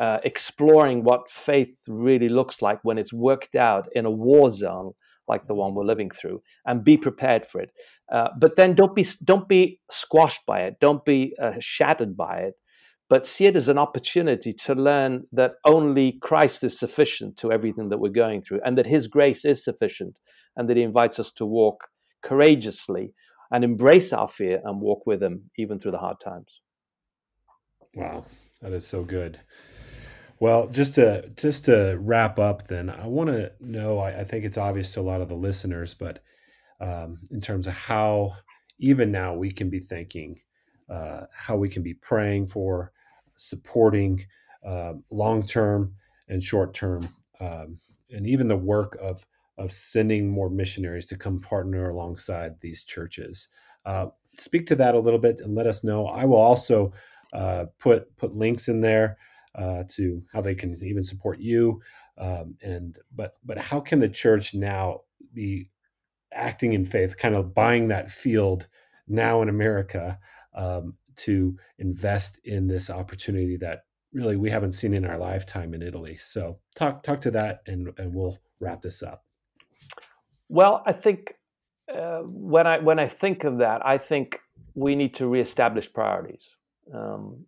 uh, 0.00 0.16
exploring 0.24 1.04
what 1.04 1.30
faith 1.30 1.76
really 1.86 2.30
looks 2.30 2.62
like 2.62 2.78
when 2.82 2.96
it's 2.96 3.12
worked 3.12 3.54
out 3.56 3.90
in 3.94 4.06
a 4.06 4.10
war 4.10 4.50
zone 4.52 4.94
like 5.32 5.46
the 5.46 5.60
one 5.62 5.74
we're 5.74 5.92
living 5.92 6.10
through, 6.18 6.38
and 6.66 6.84
be 6.90 6.96
prepared 6.96 7.44
for 7.46 7.58
it. 7.64 7.70
Uh, 8.16 8.28
but 8.42 8.56
then 8.56 8.74
don't 8.74 8.94
be 8.94 9.06
don't 9.24 9.48
be 9.48 9.62
squashed 9.90 10.44
by 10.46 10.58
it. 10.66 10.74
Don't 10.80 11.04
be 11.04 11.34
uh, 11.44 11.52
shattered 11.58 12.16
by 12.16 12.36
it. 12.48 12.54
But 13.08 13.26
see 13.26 13.46
it 13.46 13.56
as 13.56 13.68
an 13.68 13.78
opportunity 13.86 14.52
to 14.66 14.74
learn 14.74 15.12
that 15.32 15.52
only 15.64 16.06
Christ 16.28 16.62
is 16.62 16.78
sufficient 16.78 17.36
to 17.38 17.50
everything 17.50 17.88
that 17.88 17.98
we're 17.98 18.22
going 18.24 18.40
through, 18.42 18.60
and 18.64 18.76
that 18.78 18.86
His 18.86 19.08
grace 19.08 19.44
is 19.44 19.64
sufficient, 19.64 20.18
and 20.56 20.68
that 20.68 20.76
He 20.76 20.84
invites 20.84 21.18
us 21.18 21.32
to 21.32 21.46
walk 21.46 21.78
courageously 22.22 23.12
and 23.50 23.64
embrace 23.64 24.12
our 24.12 24.28
fear 24.28 24.60
and 24.64 24.80
walk 24.80 25.02
with 25.06 25.20
Him 25.22 25.50
even 25.58 25.78
through 25.78 25.92
the 25.92 26.04
hard 26.06 26.20
times. 26.20 26.50
Wow, 27.94 28.24
that 28.62 28.72
is 28.72 28.86
so 28.86 29.02
good. 29.02 29.40
Well, 30.40 30.68
just 30.68 30.94
to 30.94 31.30
just 31.36 31.66
to 31.66 31.98
wrap 32.00 32.38
up, 32.38 32.66
then 32.66 32.88
I 32.88 33.06
want 33.06 33.28
to 33.28 33.52
know. 33.60 33.98
I, 33.98 34.20
I, 34.20 34.24
think 34.24 34.46
it's 34.46 34.56
obvious 34.56 34.94
to 34.94 35.00
a 35.00 35.02
lot 35.02 35.20
of 35.20 35.28
the 35.28 35.34
listeners, 35.34 35.92
but 35.92 36.20
um, 36.80 37.18
in 37.30 37.42
terms 37.42 37.66
of 37.66 37.74
how 37.74 38.32
even 38.78 39.12
now 39.12 39.34
we 39.34 39.52
can 39.52 39.68
be 39.68 39.80
thinking, 39.80 40.40
uh, 40.88 41.26
how 41.30 41.56
we 41.56 41.68
can 41.68 41.82
be 41.82 41.92
praying 41.92 42.46
for, 42.46 42.90
supporting 43.34 44.24
uh, 44.64 44.94
long 45.10 45.46
term 45.46 45.94
and 46.28 46.42
short 46.42 46.72
term, 46.72 47.06
um, 47.40 47.78
and 48.10 48.26
even 48.26 48.48
the 48.48 48.56
work 48.56 48.96
of 48.98 49.26
of 49.58 49.70
sending 49.70 50.30
more 50.30 50.48
missionaries 50.48 51.04
to 51.08 51.18
come 51.18 51.38
partner 51.38 51.90
alongside 51.90 52.58
these 52.62 52.82
churches. 52.82 53.48
Uh, 53.84 54.06
speak 54.38 54.66
to 54.66 54.76
that 54.76 54.94
a 54.94 55.00
little 55.00 55.18
bit 55.18 55.40
and 55.40 55.54
let 55.54 55.66
us 55.66 55.84
know. 55.84 56.06
I 56.06 56.24
will 56.24 56.38
also 56.38 56.94
uh, 57.34 57.66
put 57.78 58.16
put 58.16 58.32
links 58.32 58.68
in 58.68 58.80
there 58.80 59.18
uh, 59.54 59.84
to 59.88 60.22
how 60.32 60.40
they 60.40 60.54
can 60.54 60.78
even 60.82 61.02
support 61.02 61.38
you. 61.38 61.80
Um, 62.18 62.56
and 62.62 62.98
but 63.14 63.34
but 63.44 63.58
how 63.58 63.80
can 63.80 64.00
the 64.00 64.08
church 64.08 64.54
now 64.54 65.00
be 65.32 65.70
acting 66.32 66.72
in 66.72 66.84
faith, 66.84 67.16
kind 67.16 67.34
of 67.34 67.54
buying 67.54 67.88
that 67.88 68.10
field 68.10 68.68
now 69.08 69.42
in 69.42 69.48
America 69.48 70.18
um, 70.54 70.94
to 71.16 71.56
invest 71.78 72.38
in 72.44 72.66
this 72.66 72.90
opportunity 72.90 73.56
that 73.56 73.84
really 74.12 74.36
we 74.36 74.50
haven't 74.50 74.72
seen 74.72 74.94
in 74.94 75.04
our 75.04 75.18
lifetime 75.18 75.74
in 75.74 75.82
Italy. 75.82 76.16
So 76.20 76.58
talk 76.74 77.02
talk 77.02 77.20
to 77.22 77.30
that, 77.32 77.60
and, 77.66 77.92
and 77.98 78.14
we'll 78.14 78.38
wrap 78.60 78.82
this 78.82 79.02
up. 79.02 79.24
Well, 80.48 80.82
I 80.86 80.92
think 80.92 81.34
uh, 81.92 82.22
when 82.26 82.66
I 82.66 82.78
when 82.78 82.98
I 82.98 83.08
think 83.08 83.44
of 83.44 83.58
that, 83.58 83.84
I 83.84 83.98
think 83.98 84.38
we 84.74 84.94
need 84.94 85.14
to 85.14 85.26
reestablish 85.26 85.92
priorities. 85.92 86.48
Um, 86.92 87.46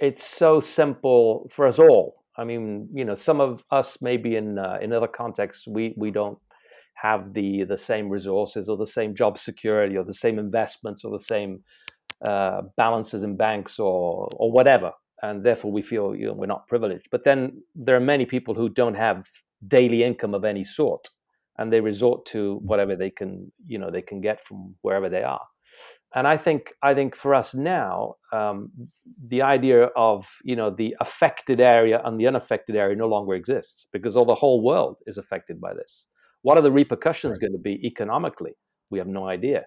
it's 0.00 0.24
so 0.24 0.60
simple 0.60 1.48
for 1.50 1.66
us 1.66 1.78
all. 1.78 2.24
I 2.36 2.44
mean, 2.44 2.88
you 2.92 3.04
know, 3.04 3.14
some 3.14 3.40
of 3.40 3.64
us 3.70 3.98
maybe 4.00 4.36
in 4.36 4.58
uh, 4.58 4.78
in 4.80 4.92
other 4.92 5.08
contexts 5.08 5.66
we 5.66 5.94
we 5.96 6.10
don't 6.10 6.38
have 6.94 7.32
the 7.32 7.64
the 7.64 7.76
same 7.76 8.08
resources 8.08 8.68
or 8.68 8.76
the 8.76 8.86
same 8.86 9.14
job 9.14 9.38
security 9.38 9.96
or 9.96 10.04
the 10.04 10.14
same 10.14 10.38
investments 10.38 11.04
or 11.04 11.10
the 11.10 11.24
same 11.24 11.62
uh, 12.24 12.62
balances 12.76 13.22
in 13.22 13.36
banks 13.36 13.78
or 13.78 14.28
or 14.36 14.52
whatever, 14.52 14.92
and 15.22 15.44
therefore 15.44 15.72
we 15.72 15.82
feel 15.82 16.14
you 16.14 16.26
know, 16.26 16.34
we're 16.34 16.46
not 16.46 16.68
privileged. 16.68 17.08
But 17.10 17.24
then 17.24 17.62
there 17.74 17.96
are 17.96 18.00
many 18.00 18.26
people 18.26 18.54
who 18.54 18.68
don't 18.68 18.96
have 18.96 19.30
daily 19.66 20.02
income 20.02 20.34
of 20.34 20.44
any 20.44 20.64
sort, 20.64 21.08
and 21.56 21.72
they 21.72 21.80
resort 21.80 22.26
to 22.26 22.60
whatever 22.62 22.96
they 22.96 23.10
can 23.10 23.50
you 23.66 23.78
know 23.78 23.90
they 23.90 24.02
can 24.02 24.20
get 24.20 24.44
from 24.44 24.74
wherever 24.82 25.08
they 25.08 25.22
are 25.22 25.46
and 26.14 26.26
I 26.26 26.36
think 26.36 26.72
I 26.82 26.94
think 26.94 27.16
for 27.16 27.34
us 27.34 27.54
now, 27.54 28.14
um, 28.32 28.70
the 29.28 29.42
idea 29.42 29.84
of 29.96 30.28
you 30.44 30.56
know 30.56 30.70
the 30.70 30.96
affected 31.00 31.60
area 31.60 32.00
and 32.04 32.18
the 32.18 32.26
unaffected 32.26 32.76
area 32.76 32.96
no 32.96 33.08
longer 33.08 33.34
exists 33.34 33.86
because 33.92 34.16
all 34.16 34.24
the 34.24 34.34
whole 34.34 34.62
world 34.62 34.96
is 35.06 35.18
affected 35.18 35.60
by 35.60 35.74
this. 35.74 36.06
What 36.42 36.56
are 36.56 36.62
the 36.62 36.72
repercussions 36.72 37.32
right. 37.32 37.40
going 37.40 37.52
to 37.52 37.58
be 37.58 37.84
economically? 37.84 38.52
We 38.90 38.98
have 38.98 39.08
no 39.08 39.26
idea. 39.26 39.64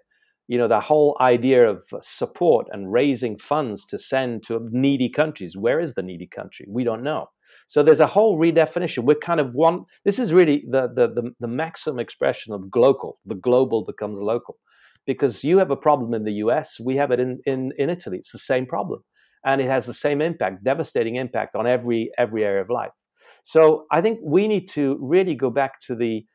You 0.47 0.57
know, 0.57 0.67
the 0.67 0.79
whole 0.79 1.15
idea 1.21 1.69
of 1.69 1.83
support 2.01 2.67
and 2.71 2.91
raising 2.91 3.37
funds 3.37 3.85
to 3.87 3.99
send 3.99 4.43
to 4.47 4.67
needy 4.71 5.09
countries. 5.09 5.55
Where 5.55 5.79
is 5.79 5.93
the 5.93 6.01
needy 6.01 6.27
country? 6.27 6.65
We 6.67 6.83
don't 6.83 7.03
know. 7.03 7.27
So 7.67 7.83
there's 7.83 7.99
a 7.99 8.07
whole 8.07 8.39
redefinition. 8.39 9.03
We're 9.03 9.15
kind 9.15 9.39
of 9.39 9.53
one. 9.53 9.83
This 10.05 10.17
is 10.17 10.33
really 10.33 10.63
the 10.69 10.87
the 10.87 11.09
the, 11.09 11.31
the 11.39 11.47
maximum 11.47 11.99
expression 11.99 12.53
of 12.53 12.71
global. 12.71 13.19
The 13.25 13.35
global 13.35 13.83
becomes 13.83 14.17
local 14.17 14.57
because 15.09 15.43
you 15.43 15.57
have 15.57 15.71
a 15.71 15.75
problem 15.75 16.13
in 16.13 16.23
the 16.23 16.33
US, 16.45 16.79
we 16.79 16.95
have 16.97 17.09
it 17.09 17.19
in, 17.19 17.41
in, 17.47 17.71
in 17.79 17.89
Italy. 17.89 18.17
It's 18.19 18.31
the 18.31 18.37
same 18.37 18.67
problem. 18.67 18.99
And 19.43 19.59
it 19.59 19.67
has 19.67 19.87
the 19.87 19.93
same 20.05 20.21
impact, 20.21 20.63
devastating 20.63 21.15
impact 21.15 21.55
on 21.55 21.65
every 21.65 22.11
every 22.23 22.43
area 22.43 22.61
of 22.61 22.69
life. 22.69 22.91
So 23.43 23.85
I 23.91 24.01
think 24.01 24.19
we 24.23 24.47
need 24.47 24.67
to 24.79 24.99
really 25.01 25.33
go 25.33 25.49
back 25.49 25.79
to 25.87 25.95
the 25.95 26.25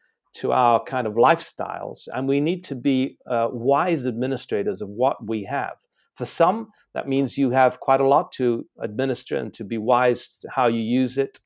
to 0.41 0.51
our 0.51 0.83
kind 0.83 1.07
of 1.07 1.15
lifestyles, 1.15 1.99
and 2.13 2.27
we 2.27 2.41
need 2.41 2.65
to 2.65 2.75
be 2.75 3.17
uh, 3.31 3.47
wise 3.53 4.07
administrators 4.07 4.81
of 4.81 4.89
what 4.89 5.17
we 5.25 5.47
have. 5.49 5.77
For 6.17 6.27
some, 6.27 6.71
that 6.95 7.07
means 7.07 7.39
you 7.39 7.51
have 7.51 7.79
quite 7.79 8.01
a 8.01 8.09
lot 8.09 8.33
to 8.39 8.67
administer 8.81 9.37
and 9.37 9.55
to 9.55 9.63
be 9.63 9.79
wise 9.79 10.45
how 10.57 10.67
you 10.67 10.81
use 10.81 11.17
it. 11.19 11.39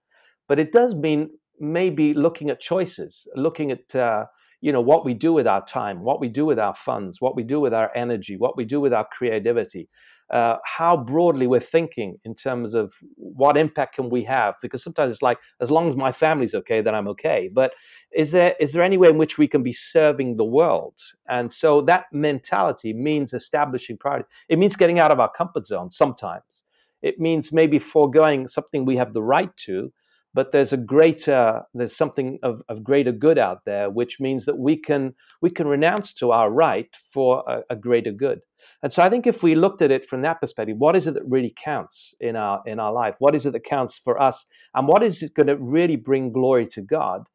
But 0.49 0.59
it 0.59 0.73
does 0.73 0.95
mean 0.95 1.29
maybe 1.61 2.15
looking 2.15 2.49
at 2.49 2.61
choices, 2.61 3.27
looking 3.35 3.71
at 3.71 3.95
uh, 3.95 4.25
you 4.61 4.73
know 4.73 4.81
what 4.81 5.05
we 5.05 5.15
do 5.15 5.33
with 5.33 5.47
our 5.47 5.65
time 5.65 6.01
what 6.03 6.21
we 6.21 6.29
do 6.29 6.45
with 6.45 6.59
our 6.59 6.75
funds 6.75 7.21
what 7.21 7.37
we 7.37 7.43
do 7.43 7.61
with 7.61 7.73
our 7.73 7.91
energy 7.95 8.37
what 8.37 8.57
we 8.57 8.65
do 8.65 8.81
with 8.81 8.93
our 8.93 9.07
creativity 9.13 9.89
uh, 10.31 10.57
how 10.65 10.95
broadly 10.95 11.47
we're 11.47 11.59
thinking 11.59 12.19
in 12.25 12.35
terms 12.35 12.75
of 12.75 12.93
what 13.17 13.57
impact 13.57 13.95
can 13.95 14.11
we 14.11 14.23
have? 14.25 14.55
Because 14.61 14.83
sometimes 14.83 15.13
it's 15.15 15.23
like 15.23 15.39
as 15.61 15.71
long 15.71 15.89
as 15.89 15.97
my 15.97 16.13
family's 16.13 16.55
okay 16.55 16.83
then 16.83 16.95
i'm 16.95 17.09
okay. 17.09 17.49
But 17.53 17.73
is 18.13 18.33
there 18.33 18.55
is 18.61 18.73
there 18.73 18.83
any 18.83 18.99
way 18.99 19.09
in 19.09 19.17
which 19.17 19.39
we 19.39 19.49
can 19.49 19.63
be 19.63 19.73
serving 19.73 20.37
the 20.37 20.45
world? 20.45 20.95
And 21.29 21.51
so 21.51 21.81
that 21.83 22.07
mentality 22.13 22.93
means 22.93 23.33
establishing 23.33 23.97
priority 23.97 24.29
it 24.49 24.59
means 24.59 24.77
getting 24.77 24.99
out 24.99 25.11
of 25.11 25.21
our 25.21 25.31
comfort 25.31 25.65
zone 25.65 25.91
sometimes. 25.91 26.65
It 27.01 27.19
means 27.19 27.53
maybe 27.53 27.79
foregoing 27.79 28.49
something 28.49 28.85
we 28.85 28.97
have 28.97 29.15
the 29.15 29.23
right 29.23 29.57
to 29.59 29.93
but 30.35 30.53
there's 30.53 30.73
a 30.73 30.77
greater 30.77 31.63
there's 31.75 31.97
something 31.97 32.39
of, 32.43 32.63
of 32.69 32.85
greater 32.85 33.13
good 33.13 33.39
out 33.39 33.65
there 33.65 33.91
which 33.91 34.21
means 34.21 34.45
that 34.45 34.59
we 34.59 34.77
can 34.77 35.15
we 35.43 35.51
can 35.51 35.67
renounce 35.67 36.13
to 36.15 36.31
our 36.31 36.51
right 36.51 36.95
for 37.13 37.45
a, 37.47 37.63
a, 37.71 37.77
greater 37.77 38.13
good. 38.13 38.41
And 38.83 38.93
so 38.93 39.03
i 39.03 39.11
think 39.11 39.27
if 39.27 39.43
we 39.43 39.55
looked 39.55 39.83
at 39.83 39.91
it 39.91 40.07
from 40.07 40.23
that 40.23 40.41
perspective 40.41 40.77
what 40.79 40.97
is 40.97 41.07
it 41.07 41.15
that 41.15 41.27
really 41.27 41.55
counts 41.57 42.15
in 42.21 42.37
our 42.37 42.63
in 42.67 42.79
our 42.79 42.93
life? 42.93 43.17
What 43.19 43.35
is 43.35 43.47
it 43.47 43.53
that 43.53 43.65
counts 43.65 43.99
for 43.99 44.21
us? 44.21 44.47
And 44.75 44.87
what 44.87 45.03
is 45.03 45.23
it 45.23 45.35
going 45.35 45.49
to 45.49 45.57
really 45.57 45.97
bring 45.97 46.33
glory 46.33 46.67
to 46.69 46.83
god? 46.83 47.27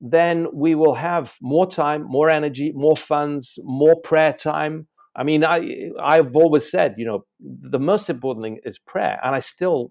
Then 0.00 0.48
we 0.52 0.74
will 0.74 0.94
have 0.94 1.36
more 1.40 1.70
time 1.70 2.04
more 2.08 2.28
energy 2.28 2.72
more 2.74 2.96
funds 2.96 3.58
more 3.62 3.96
prayer 4.00 4.32
time 4.32 4.88
I 5.14 5.24
mean, 5.24 5.44
I 5.44 5.90
I've 6.00 6.34
always 6.34 6.70
said, 6.70 6.94
you 6.96 7.04
know, 7.04 7.24
the 7.40 7.78
most 7.78 8.08
important 8.08 8.44
thing 8.44 8.58
is 8.64 8.78
prayer, 8.78 9.20
and 9.22 9.34
I 9.34 9.40
still 9.40 9.90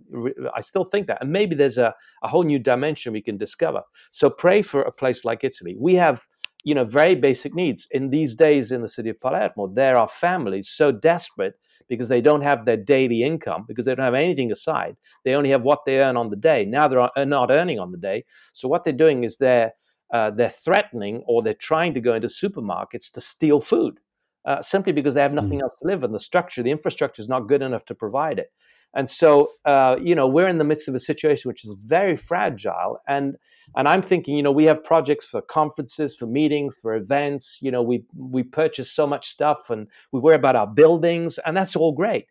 I 0.55 0.61
still 0.61 0.83
think 0.83 1.07
that. 1.07 1.19
And 1.21 1.31
maybe 1.31 1.55
there's 1.55 1.77
a, 1.77 1.93
a 2.23 2.27
whole 2.27 2.43
new 2.43 2.57
dimension 2.57 3.13
we 3.13 3.21
can 3.21 3.37
discover. 3.37 3.83
So 4.09 4.29
pray 4.29 4.61
for 4.63 4.81
a 4.81 4.91
place 4.91 5.23
like 5.23 5.43
Italy. 5.43 5.75
We 5.79 5.93
have, 5.95 6.25
you 6.63 6.73
know, 6.73 6.85
very 6.85 7.13
basic 7.15 7.53
needs 7.53 7.87
in 7.91 8.09
these 8.09 8.35
days 8.35 8.71
in 8.71 8.81
the 8.81 8.87
city 8.87 9.09
of 9.09 9.21
Palermo. 9.21 9.67
There 9.67 9.95
are 9.95 10.07
families 10.07 10.69
so 10.69 10.91
desperate 10.91 11.53
because 11.87 12.07
they 12.07 12.21
don't 12.21 12.41
have 12.41 12.65
their 12.65 12.77
daily 12.77 13.21
income 13.21 13.65
because 13.67 13.85
they 13.85 13.93
don't 13.93 14.05
have 14.05 14.15
anything 14.15 14.51
aside. 14.51 14.95
They 15.23 15.33
only 15.35 15.51
have 15.51 15.61
what 15.61 15.85
they 15.85 15.99
earn 15.99 16.17
on 16.17 16.31
the 16.31 16.35
day. 16.35 16.65
Now 16.65 16.87
they're 16.87 17.25
not 17.25 17.51
earning 17.51 17.79
on 17.79 17.91
the 17.91 17.97
day. 17.97 18.25
So 18.53 18.67
what 18.67 18.83
they're 18.83 18.93
doing 18.93 19.23
is 19.23 19.37
they're 19.37 19.73
uh, 20.11 20.31
they're 20.31 20.49
threatening 20.49 21.23
or 21.27 21.43
they're 21.43 21.53
trying 21.53 21.93
to 21.93 22.01
go 22.01 22.15
into 22.15 22.27
supermarkets 22.27 23.11
to 23.11 23.21
steal 23.21 23.61
food 23.61 23.99
uh, 24.45 24.61
simply 24.61 24.93
because 24.93 25.13
they 25.13 25.21
have 25.21 25.33
nothing 25.33 25.59
mm. 25.59 25.63
else 25.63 25.73
to 25.79 25.87
live 25.87 26.03
and 26.03 26.13
the 26.13 26.19
structure 26.19 26.63
the 26.63 26.71
infrastructure 26.71 27.21
is 27.21 27.29
not 27.29 27.47
good 27.47 27.61
enough 27.61 27.85
to 27.85 27.95
provide 27.95 28.39
it 28.39 28.51
and 28.93 29.09
so 29.09 29.51
uh, 29.65 29.95
you 30.01 30.15
know 30.15 30.27
we're 30.27 30.47
in 30.47 30.57
the 30.57 30.63
midst 30.63 30.87
of 30.87 30.95
a 30.95 30.99
situation 30.99 31.49
which 31.49 31.65
is 31.65 31.75
very 31.85 32.15
fragile 32.15 32.99
and 33.07 33.35
and 33.75 33.87
i'm 33.87 34.01
thinking 34.01 34.35
you 34.35 34.43
know 34.43 34.51
we 34.51 34.65
have 34.65 34.83
projects 34.83 35.25
for 35.25 35.41
conferences 35.41 36.15
for 36.15 36.25
meetings 36.25 36.77
for 36.81 36.95
events 36.95 37.57
you 37.61 37.71
know 37.71 37.81
we 37.81 38.03
we 38.17 38.43
purchase 38.43 38.91
so 38.91 39.05
much 39.07 39.29
stuff 39.29 39.69
and 39.69 39.87
we 40.11 40.19
worry 40.19 40.35
about 40.35 40.55
our 40.55 40.67
buildings 40.67 41.39
and 41.45 41.55
that's 41.55 41.75
all 41.75 41.91
great 41.91 42.25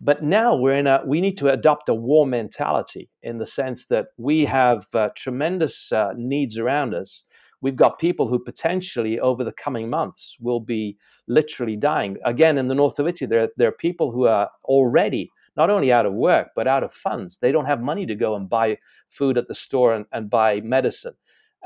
but 0.00 0.22
now 0.22 0.56
we're 0.56 0.76
in 0.76 0.86
a 0.86 1.02
we 1.06 1.20
need 1.20 1.36
to 1.36 1.50
adopt 1.50 1.88
a 1.88 1.94
war 1.94 2.26
mentality 2.26 3.10
in 3.22 3.38
the 3.38 3.46
sense 3.46 3.86
that 3.86 4.06
we 4.16 4.44
have 4.44 4.86
uh, 4.94 5.08
tremendous 5.14 5.92
uh, 5.92 6.12
needs 6.16 6.58
around 6.58 6.94
us 6.94 7.24
we've 7.60 7.76
got 7.76 7.98
people 7.98 8.28
who 8.28 8.38
potentially 8.38 9.20
over 9.20 9.44
the 9.44 9.52
coming 9.52 9.88
months 9.88 10.36
will 10.40 10.60
be 10.60 10.96
literally 11.28 11.76
dying. 11.76 12.16
Again, 12.24 12.58
in 12.58 12.68
the 12.68 12.74
north 12.74 12.98
of 12.98 13.06
Italy, 13.06 13.28
there, 13.28 13.48
there 13.56 13.68
are 13.68 13.72
people 13.72 14.10
who 14.10 14.26
are 14.26 14.50
already 14.64 15.30
not 15.56 15.70
only 15.70 15.92
out 15.92 16.06
of 16.06 16.14
work, 16.14 16.48
but 16.54 16.66
out 16.66 16.84
of 16.84 16.92
funds. 16.92 17.38
They 17.38 17.52
don't 17.52 17.66
have 17.66 17.80
money 17.80 18.06
to 18.06 18.14
go 18.14 18.36
and 18.36 18.48
buy 18.48 18.78
food 19.08 19.36
at 19.36 19.48
the 19.48 19.54
store 19.54 19.94
and, 19.94 20.06
and 20.12 20.30
buy 20.30 20.60
medicine. 20.60 21.14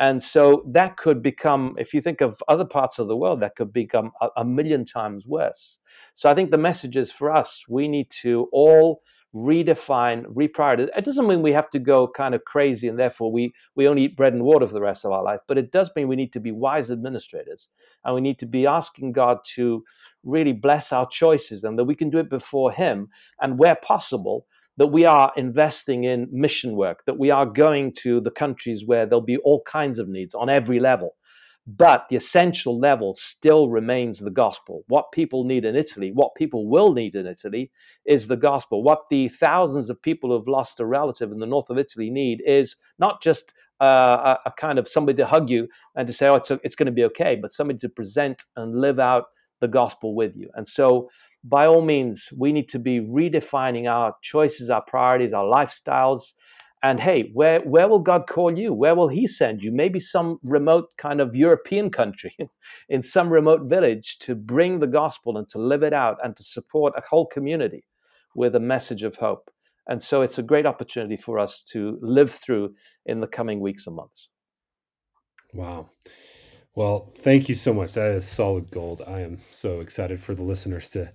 And 0.00 0.20
so 0.20 0.64
that 0.72 0.96
could 0.96 1.22
become, 1.22 1.76
if 1.78 1.94
you 1.94 2.00
think 2.00 2.20
of 2.20 2.42
other 2.48 2.64
parts 2.64 2.98
of 2.98 3.06
the 3.06 3.16
world, 3.16 3.40
that 3.40 3.54
could 3.54 3.72
become 3.72 4.10
a, 4.20 4.28
a 4.38 4.44
million 4.44 4.84
times 4.84 5.26
worse. 5.26 5.78
So 6.14 6.28
I 6.28 6.34
think 6.34 6.50
the 6.50 6.58
message 6.58 6.96
is 6.96 7.12
for 7.12 7.30
us, 7.30 7.64
we 7.68 7.86
need 7.86 8.10
to 8.22 8.48
all 8.52 9.02
redefine, 9.34 10.24
reprioritize. 10.26 10.88
It 10.96 11.04
doesn't 11.04 11.26
mean 11.26 11.42
we 11.42 11.52
have 11.52 11.70
to 11.70 11.78
go 11.78 12.06
kind 12.06 12.34
of 12.34 12.44
crazy 12.44 12.88
and 12.88 12.98
therefore 12.98 13.32
we, 13.32 13.52
we 13.74 13.88
only 13.88 14.04
eat 14.04 14.16
bread 14.16 14.32
and 14.32 14.44
water 14.44 14.66
for 14.66 14.74
the 14.74 14.80
rest 14.80 15.04
of 15.04 15.12
our 15.12 15.22
life, 15.22 15.40
but 15.48 15.58
it 15.58 15.72
does 15.72 15.90
mean 15.96 16.08
we 16.08 16.16
need 16.16 16.32
to 16.34 16.40
be 16.40 16.52
wise 16.52 16.90
administrators 16.90 17.68
and 18.04 18.14
we 18.14 18.20
need 18.20 18.38
to 18.38 18.46
be 18.46 18.66
asking 18.66 19.12
God 19.12 19.38
to 19.56 19.82
really 20.22 20.52
bless 20.52 20.92
our 20.92 21.08
choices 21.08 21.64
and 21.64 21.78
that 21.78 21.84
we 21.84 21.94
can 21.94 22.10
do 22.10 22.18
it 22.18 22.30
before 22.30 22.70
Him. 22.70 23.08
And 23.40 23.58
where 23.58 23.76
possible, 23.76 24.46
that 24.76 24.86
we 24.88 25.04
are 25.04 25.32
investing 25.36 26.04
in 26.04 26.28
mission 26.32 26.74
work, 26.76 27.04
that 27.06 27.18
we 27.18 27.30
are 27.30 27.46
going 27.46 27.92
to 27.92 28.20
the 28.20 28.30
countries 28.30 28.84
where 28.84 29.06
there'll 29.06 29.20
be 29.20 29.36
all 29.38 29.62
kinds 29.62 29.98
of 29.98 30.08
needs 30.08 30.34
on 30.34 30.48
every 30.48 30.80
level 30.80 31.14
but 31.66 32.06
the 32.10 32.16
essential 32.16 32.78
level 32.78 33.14
still 33.18 33.70
remains 33.70 34.18
the 34.18 34.30
gospel. 34.30 34.84
What 34.88 35.12
people 35.12 35.44
need 35.44 35.64
in 35.64 35.76
Italy, 35.76 36.10
what 36.12 36.34
people 36.34 36.68
will 36.68 36.92
need 36.92 37.14
in 37.14 37.26
Italy, 37.26 37.70
is 38.04 38.28
the 38.28 38.36
gospel. 38.36 38.82
What 38.82 39.04
the 39.08 39.28
thousands 39.28 39.88
of 39.88 40.00
people 40.02 40.30
who 40.30 40.36
have 40.36 40.48
lost 40.48 40.80
a 40.80 40.86
relative 40.86 41.32
in 41.32 41.38
the 41.38 41.46
north 41.46 41.70
of 41.70 41.78
Italy 41.78 42.10
need 42.10 42.42
is 42.46 42.76
not 42.98 43.22
just 43.22 43.54
uh, 43.80 44.36
a, 44.44 44.48
a, 44.48 44.52
kind 44.52 44.78
of 44.78 44.86
somebody 44.86 45.16
to 45.16 45.26
hug 45.26 45.48
you 45.48 45.66
and 45.96 46.06
to 46.06 46.12
say, 46.12 46.28
oh, 46.28 46.36
it's, 46.36 46.50
it's 46.62 46.76
going 46.76 46.86
to 46.86 46.92
be 46.92 47.04
okay, 47.04 47.36
but 47.40 47.50
somebody 47.50 47.78
to 47.78 47.88
present 47.88 48.44
and 48.56 48.80
live 48.80 48.98
out 48.98 49.24
the 49.60 49.68
gospel 49.68 50.14
with 50.14 50.36
you. 50.36 50.48
And 50.54 50.68
so, 50.68 51.08
by 51.42 51.66
all 51.66 51.82
means, 51.82 52.30
we 52.38 52.52
need 52.52 52.68
to 52.70 52.78
be 52.78 53.00
redefining 53.00 53.90
our 53.90 54.14
choices, 54.22 54.70
our 54.70 54.82
priorities, 54.82 55.34
our 55.34 55.44
lifestyles 55.44 56.32
and 56.84 57.00
hey 57.00 57.30
where 57.32 57.60
where 57.60 57.88
will 57.88 57.98
god 57.98 58.26
call 58.28 58.56
you? 58.56 58.72
Where 58.72 58.94
will 58.94 59.08
he 59.08 59.26
send 59.26 59.62
you? 59.62 59.72
Maybe 59.72 59.98
some 59.98 60.38
remote 60.42 60.92
kind 60.98 61.20
of 61.20 61.34
european 61.34 61.90
country 61.90 62.36
in 62.90 63.02
some 63.02 63.30
remote 63.30 63.62
village 63.62 64.18
to 64.20 64.34
bring 64.34 64.78
the 64.78 64.86
gospel 64.86 65.38
and 65.38 65.48
to 65.48 65.58
live 65.58 65.82
it 65.82 65.94
out 65.94 66.18
and 66.22 66.36
to 66.36 66.42
support 66.42 66.92
a 66.96 67.02
whole 67.08 67.26
community 67.26 67.84
with 68.36 68.54
a 68.54 68.60
message 68.60 69.02
of 69.02 69.16
hope. 69.16 69.50
And 69.88 70.02
so 70.02 70.20
it's 70.20 70.38
a 70.38 70.42
great 70.42 70.66
opportunity 70.66 71.16
for 71.16 71.38
us 71.38 71.62
to 71.72 71.98
live 72.02 72.30
through 72.30 72.74
in 73.06 73.20
the 73.20 73.26
coming 73.26 73.60
weeks 73.60 73.86
and 73.86 73.96
months. 73.96 74.28
Wow. 75.54 75.88
Well 76.74 77.14
thank 77.16 77.48
you 77.48 77.54
so 77.54 77.72
much. 77.72 77.94
That 77.94 78.12
is 78.12 78.28
solid 78.28 78.70
gold. 78.70 79.00
I 79.06 79.20
am 79.20 79.38
so 79.50 79.80
excited 79.80 80.20
for 80.20 80.34
the 80.34 80.42
listeners 80.42 80.90
to 80.90 81.12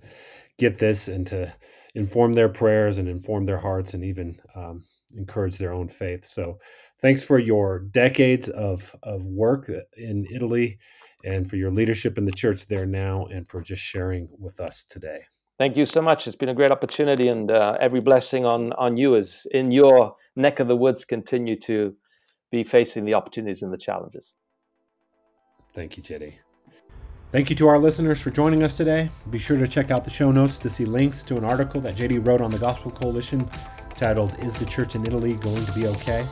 get 0.58 0.78
this 0.78 1.06
and 1.06 1.28
to 1.28 1.54
inform 1.94 2.34
their 2.34 2.48
prayers 2.48 2.98
and 2.98 3.08
inform 3.08 3.46
their 3.46 3.58
hearts 3.58 3.94
and 3.94 4.04
even 4.04 4.40
um, 4.56 4.84
encourage 5.16 5.58
their 5.58 5.72
own 5.72 5.88
faith. 5.88 6.24
So, 6.24 6.58
thanks 7.00 7.22
for 7.22 7.38
your 7.38 7.78
decades 7.78 8.48
of 8.48 8.94
of 9.02 9.26
work 9.26 9.70
in 9.96 10.26
Italy, 10.30 10.78
and 11.24 11.48
for 11.48 11.56
your 11.56 11.70
leadership 11.70 12.18
in 12.18 12.24
the 12.24 12.32
church 12.32 12.66
there 12.66 12.86
now, 12.86 13.26
and 13.26 13.46
for 13.46 13.60
just 13.60 13.82
sharing 13.82 14.28
with 14.38 14.60
us 14.60 14.84
today. 14.84 15.22
Thank 15.58 15.76
you 15.76 15.84
so 15.84 16.00
much. 16.00 16.26
It's 16.26 16.36
been 16.36 16.48
a 16.48 16.54
great 16.54 16.70
opportunity, 16.70 17.28
and 17.28 17.50
uh, 17.50 17.76
every 17.80 18.00
blessing 18.00 18.44
on 18.46 18.72
on 18.74 18.96
you 18.96 19.16
as 19.16 19.46
in 19.50 19.70
your 19.70 20.16
neck 20.36 20.60
of 20.60 20.68
the 20.68 20.76
woods 20.76 21.04
continue 21.04 21.58
to 21.60 21.94
be 22.50 22.64
facing 22.64 23.04
the 23.04 23.14
opportunities 23.14 23.62
and 23.62 23.72
the 23.72 23.78
challenges. 23.78 24.34
Thank 25.72 25.96
you, 25.96 26.02
JD. 26.02 26.49
Thank 27.32 27.48
you 27.48 27.54
to 27.56 27.68
our 27.68 27.78
listeners 27.78 28.20
for 28.20 28.30
joining 28.30 28.64
us 28.64 28.76
today. 28.76 29.08
Be 29.30 29.38
sure 29.38 29.56
to 29.56 29.68
check 29.68 29.92
out 29.92 30.02
the 30.02 30.10
show 30.10 30.32
notes 30.32 30.58
to 30.58 30.68
see 30.68 30.84
links 30.84 31.22
to 31.24 31.36
an 31.36 31.44
article 31.44 31.80
that 31.82 31.94
JD 31.94 32.26
wrote 32.26 32.40
on 32.40 32.50
the 32.50 32.58
Gospel 32.58 32.90
Coalition 32.90 33.48
titled 33.96 34.36
Is 34.40 34.52
the 34.54 34.64
Church 34.64 34.96
in 34.96 35.06
Italy 35.06 35.34
Going 35.34 35.64
to 35.64 35.72
Be 35.72 35.86
Okay? 35.86 36.26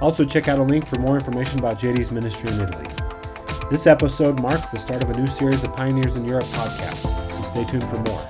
Also, 0.00 0.24
check 0.24 0.46
out 0.46 0.60
a 0.60 0.62
link 0.62 0.86
for 0.86 1.00
more 1.00 1.16
information 1.16 1.58
about 1.58 1.80
JD's 1.80 2.12
ministry 2.12 2.48
in 2.50 2.60
Italy. 2.60 2.86
This 3.72 3.88
episode 3.88 4.40
marks 4.40 4.68
the 4.68 4.78
start 4.78 5.02
of 5.02 5.10
a 5.10 5.18
new 5.18 5.26
series 5.26 5.64
of 5.64 5.74
Pioneers 5.74 6.14
in 6.14 6.24
Europe 6.24 6.44
podcasts, 6.44 7.08
so 7.30 7.42
stay 7.50 7.64
tuned 7.64 7.90
for 7.90 7.98
more. 8.08 8.24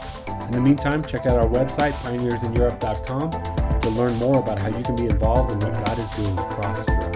In 0.47 0.53
the 0.53 0.63
meantime, 0.63 1.05
check 1.05 1.27
out 1.27 1.39
our 1.39 1.51
website, 1.51 1.93
pioneersineurope.com, 1.93 3.81
to 3.81 3.89
learn 3.91 4.15
more 4.17 4.39
about 4.39 4.63
how 4.63 4.69
you 4.69 4.83
can 4.83 4.97
be 4.97 5.05
involved 5.05 5.53
in 5.53 5.59
what 5.61 5.85
God 5.85 5.99
is 5.99 6.09
doing 6.13 6.39
across 6.39 6.89
Europe. 6.89 7.14